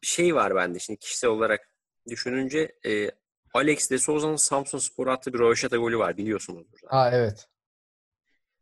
Bir 0.02 0.08
şey 0.08 0.36
var 0.36 0.56
bende 0.56 0.80
şimdi 0.80 1.00
kişisel 1.00 1.30
olarak 1.30 1.70
düşününce 2.10 2.76
e, 2.86 3.12
Alex 3.58 3.92
de 3.92 3.98
Souza'nın 3.98 4.36
Samsun 4.36 4.78
Spor'a 4.78 5.14
attığı 5.14 5.34
bir 5.34 5.40
Röveşata 5.40 5.78
golü 5.78 5.98
var 5.98 6.18
biliyorsunuz. 6.18 6.68
Aa 6.88 7.12
evet. 7.12 7.48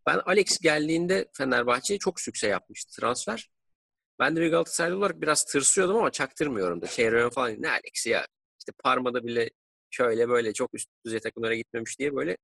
Ben 0.05 0.21
Alex 0.25 0.59
geldiğinde 0.59 1.29
Fenerbahçe'ye 1.33 1.99
çok 1.99 2.19
sükse 2.19 2.47
yapmıştı 2.47 3.01
transfer. 3.01 3.51
Ben 4.19 4.35
de 4.35 4.41
bir 4.41 4.51
Galatasaraylı 4.51 4.97
olarak 4.97 5.21
biraz 5.21 5.45
tırsıyordum 5.45 5.97
ama 5.97 6.11
çaktırmıyorum 6.11 6.81
da. 6.81 6.87
Şey 6.87 7.29
falan 7.29 7.61
ne 7.61 7.69
Alex 7.69 8.07
ya. 8.07 8.27
İşte 8.59 8.71
Parma'da 8.83 9.23
bile 9.23 9.49
şöyle 9.89 10.29
böyle 10.29 10.53
çok 10.53 10.73
üst 10.73 10.89
düzey 11.05 11.19
takımlara 11.19 11.55
gitmemiş 11.55 11.99
diye 11.99 12.15
böyle 12.15 12.37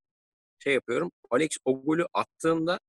şey 0.59 0.73
yapıyorum. 0.73 1.11
Alex 1.29 1.49
o 1.65 1.83
golü 1.83 2.05
attığında 2.13 2.79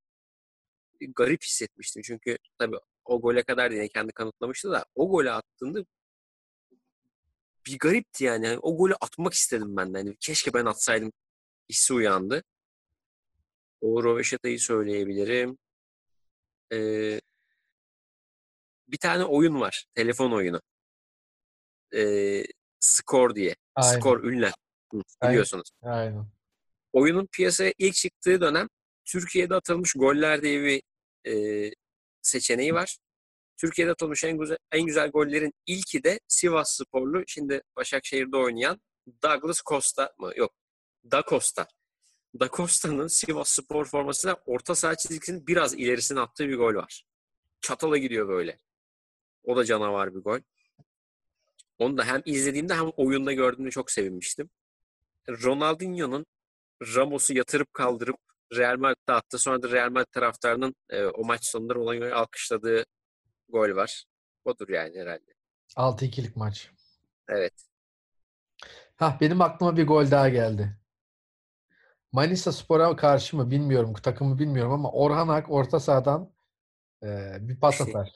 garip 1.17 1.43
hissetmiştim. 1.43 2.03
Çünkü 2.03 2.39
tabii 2.59 2.77
o 3.05 3.21
gole 3.21 3.43
kadar 3.43 3.71
yine 3.71 3.89
kendi 3.89 4.13
kanıtlamıştı 4.13 4.71
da 4.71 4.85
o 4.95 5.11
golü 5.11 5.31
attığında 5.31 5.85
bir 7.67 7.79
garipti 7.79 8.25
yani. 8.25 8.47
Yani 8.47 8.59
o 8.59 8.77
golü 8.77 8.95
atmak 9.01 9.35
istedim 9.35 9.77
ben 9.77 9.95
de. 9.95 9.99
Yani 9.99 10.17
keşke 10.21 10.55
ben 10.55 10.65
atsaydım 10.67 11.13
hissi 11.71 11.95
uyandı. 11.95 12.45
O 13.81 14.05
Röveşata'yı 14.05 14.61
söyleyebilirim. 14.61 15.59
Ee, 16.73 17.21
bir 18.89 18.97
tane 18.97 19.25
oyun 19.25 19.61
var. 19.61 19.87
Telefon 19.95 20.33
oyunu. 20.33 20.61
Ee, 21.95 22.45
Skor 22.81 23.35
diye. 23.35 23.57
Aynen. 23.75 23.99
Skor 23.99 24.25
ünlem. 24.25 24.53
Aynen. 24.93 25.33
Biliyorsunuz. 25.33 25.71
Aynen. 25.83 26.27
Oyunun 26.93 27.29
piyasaya 27.33 27.73
ilk 27.79 27.95
çıktığı 27.95 28.41
dönem 28.41 28.69
Türkiye'de 29.05 29.55
atılmış 29.55 29.93
goller 29.93 30.43
diye 30.43 30.63
bir 30.63 30.83
e, 31.31 31.71
seçeneği 32.23 32.75
var. 32.75 32.97
Türkiye'de 33.63 33.93
atılmış 33.93 34.25
en 34.25 34.39
güzel, 34.39 34.57
en 34.73 34.87
güzel 34.87 35.11
gollerin 35.11 35.55
ilki 35.67 36.05
de 36.05 36.21
Sivas 36.29 36.77
Sporlu, 36.77 37.23
şimdi 37.27 37.63
Başakşehir'de 37.77 38.37
oynayan 38.37 38.81
Douglas 39.23 39.63
Costa 39.69 40.15
mı? 40.19 40.33
Yok. 40.37 40.53
Da 41.05 41.23
Costa. 41.29 41.67
Da 42.41 42.49
Costa'nın 42.49 43.07
Sivas 43.07 43.49
Spor 43.49 43.85
formasıyla 43.85 44.43
orta 44.47 44.75
saha 44.75 44.95
çizgisinin 44.95 45.47
biraz 45.47 45.75
ilerisine 45.75 46.21
attığı 46.21 46.49
bir 46.49 46.57
gol 46.57 46.75
var. 46.75 47.05
Çatala 47.61 47.99
gidiyor 47.99 48.29
böyle. 48.29 48.59
O 49.45 49.57
da 49.57 49.65
canavar 49.65 50.15
bir 50.15 50.21
gol. 50.21 50.41
Onu 51.79 51.99
da 51.99 52.05
hem 52.05 52.23
izlediğimde 52.25 52.75
hem 52.75 52.89
oyunda 52.97 53.33
gördüğümde 53.33 53.71
çok 53.71 53.91
sevinmiştim. 53.91 54.51
Ronaldinho'nun 55.29 56.27
Ramos'u 56.83 57.35
yatırıp 57.35 57.75
kaldırıp 57.75 58.17
Real 58.57 58.79
Madrid'de 58.79 59.13
attı. 59.13 59.39
Sonra 59.39 59.63
da 59.63 59.71
Real 59.71 59.91
Madrid 59.91 60.13
taraftarının 60.13 60.75
e, 60.91 61.05
o 61.05 61.25
maç 61.25 61.45
sonunda 61.45 61.75
Ronaldinho'yu 61.75 62.15
alkışladığı 62.15 62.85
gol 63.53 63.77
var. 63.77 64.05
Odur 64.45 64.69
yani 64.69 64.99
herhalde. 64.99 65.35
6-2'lik 65.77 66.37
maç. 66.37 66.71
Evet. 67.29 67.55
Hah 68.97 69.21
benim 69.21 69.41
aklıma 69.41 69.77
bir 69.77 69.87
gol 69.87 70.11
daha 70.11 70.29
geldi. 70.29 70.77
Manisa 72.13 72.53
Spor'a 72.53 72.97
karşı 72.97 73.37
mı 73.37 73.51
bilmiyorum, 73.51 73.95
takımı 73.95 74.39
bilmiyorum 74.39 74.73
ama 74.73 74.91
Orhan 74.93 75.29
Ak 75.29 75.51
orta 75.51 75.81
sahadan 75.81 76.33
e, 77.03 77.37
bir 77.41 77.61
pas 77.61 77.81
atar. 77.81 78.13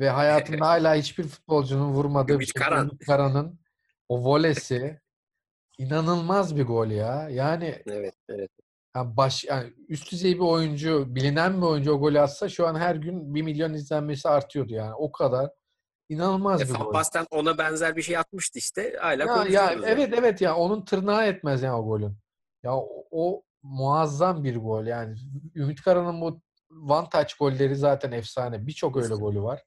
Ve 0.00 0.10
hayatında 0.10 0.66
hala 0.68 0.94
hiçbir 0.94 1.24
futbolcunun 1.24 1.92
vurmadığı 1.92 2.40
bir. 2.40 2.52
Karan. 2.52 2.98
Karan'ın 3.06 3.60
o 4.08 4.24
volesi 4.24 5.00
inanılmaz 5.78 6.56
bir 6.56 6.64
gol 6.64 6.86
ya. 6.86 7.28
Yani 7.28 7.82
Evet, 7.86 8.14
evet. 8.28 8.50
Ya 8.96 9.16
baş 9.16 9.44
yani 9.44 9.72
üst 9.88 10.12
düzey 10.12 10.34
bir 10.34 10.40
oyuncu, 10.40 11.14
bilinen 11.14 11.56
bir 11.56 11.66
oyuncu 11.66 11.92
o 11.92 12.00
golü 12.00 12.20
atsa 12.20 12.48
şu 12.48 12.66
an 12.66 12.74
her 12.74 12.94
gün 12.96 13.34
1 13.34 13.42
milyon 13.42 13.74
izlenmesi 13.74 14.28
artıyordu 14.28 14.74
yani. 14.74 14.94
O 14.94 15.12
kadar 15.12 15.50
inanılmaz 16.08 16.62
E, 16.62 16.74
bir 16.74 16.78
gol. 16.78 16.94
Basten 16.94 17.26
ona 17.30 17.58
benzer 17.58 17.96
bir 17.96 18.02
şey 18.02 18.16
atmıştı 18.18 18.58
işte. 18.58 18.96
Hala 19.00 19.24
Ya, 19.24 19.44
ya 19.50 19.72
evet 19.84 20.14
evet 20.18 20.40
ya 20.40 20.56
onun 20.56 20.84
tırnağı 20.84 21.26
etmez 21.26 21.62
ya 21.62 21.78
o 21.78 21.84
golün. 21.84 22.16
Ya 22.62 22.76
o, 22.76 22.88
o 23.10 23.42
muazzam 23.62 24.44
bir 24.44 24.56
gol 24.56 24.86
yani. 24.86 25.16
Ümit 25.54 25.82
Karan'ın 25.82 26.20
bu 26.20 26.40
one 26.88 27.08
touch 27.12 27.34
golleri 27.38 27.76
zaten 27.76 28.12
efsane. 28.12 28.66
Birçok 28.66 28.96
öyle 28.96 29.14
golü 29.14 29.42
var. 29.42 29.62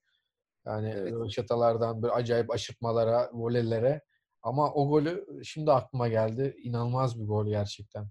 Yani 0.65 0.93
Evet. 0.97 1.11
röveşatalardan 1.11 2.01
böyle 2.01 2.13
acayip 2.13 2.51
aşırtmalara, 2.51 3.29
volelere. 3.33 4.01
Ama 4.41 4.73
o 4.73 4.89
golü 4.89 5.25
şimdi 5.43 5.71
aklıma 5.71 6.07
geldi. 6.07 6.55
İnanılmaz 6.63 7.19
bir 7.19 7.25
gol 7.25 7.47
gerçekten. 7.47 8.09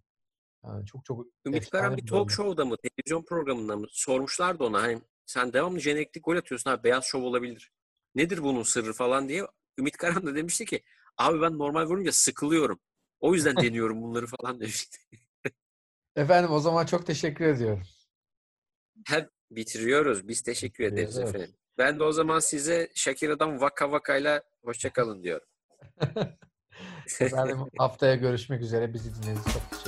Çok 0.86 1.04
çok 1.04 1.26
Ümit 1.46 1.70
Karan 1.70 1.96
bir 1.96 2.06
talk 2.06 2.30
show'da 2.30 2.64
mı, 2.64 2.76
televizyon 2.76 3.24
programında 3.24 3.76
mı 3.76 3.86
sormuşlardı 3.90 4.64
ona 4.64 4.82
hani 4.82 5.02
sen 5.26 5.52
devamlı 5.52 5.80
jenerikli 5.80 6.20
gol 6.20 6.36
atıyorsun 6.36 6.70
abi 6.70 6.84
beyaz 6.84 7.04
şov 7.04 7.22
olabilir. 7.22 7.72
Nedir 8.14 8.42
bunun 8.42 8.62
sırrı 8.62 8.92
falan 8.92 9.28
diye. 9.28 9.46
Ümit 9.78 9.96
Karan 9.96 10.26
da 10.26 10.34
demişti 10.34 10.64
ki 10.64 10.82
abi 11.16 11.40
ben 11.40 11.58
normal 11.58 11.84
vurunca 11.84 12.12
sıkılıyorum. 12.12 12.80
O 13.20 13.34
yüzden 13.34 13.56
deniyorum 13.62 14.02
bunları 14.02 14.26
falan 14.26 14.60
demişti. 14.60 14.98
Efendim 16.16 16.50
o 16.50 16.58
zaman 16.60 16.86
çok 16.86 17.06
teşekkür 17.06 17.44
ediyorum. 17.44 17.82
Hep 19.06 19.30
bitiriyoruz. 19.50 20.28
Biz 20.28 20.42
teşekkür 20.42 20.84
ederiz 20.84 21.18
Evet. 21.18 21.28
efendim. 21.28 21.54
Ben 21.78 21.98
de 21.98 22.04
o 22.04 22.12
zaman 22.12 22.38
size 22.38 22.90
Shakira'dan 22.94 23.60
Vaka 23.60 23.92
Vaka'yla 23.92 24.42
hoşçakalın 24.64 25.22
diyorum. 25.22 25.46
Efendim 27.20 27.58
haftaya 27.78 28.14
görüşmek 28.14 28.62
üzere. 28.62 28.94
Bizi 28.94 29.14
dinlediğiniz 29.14 29.40
için 29.40 29.52
çok 29.52 29.70
teşekkür 29.70 29.85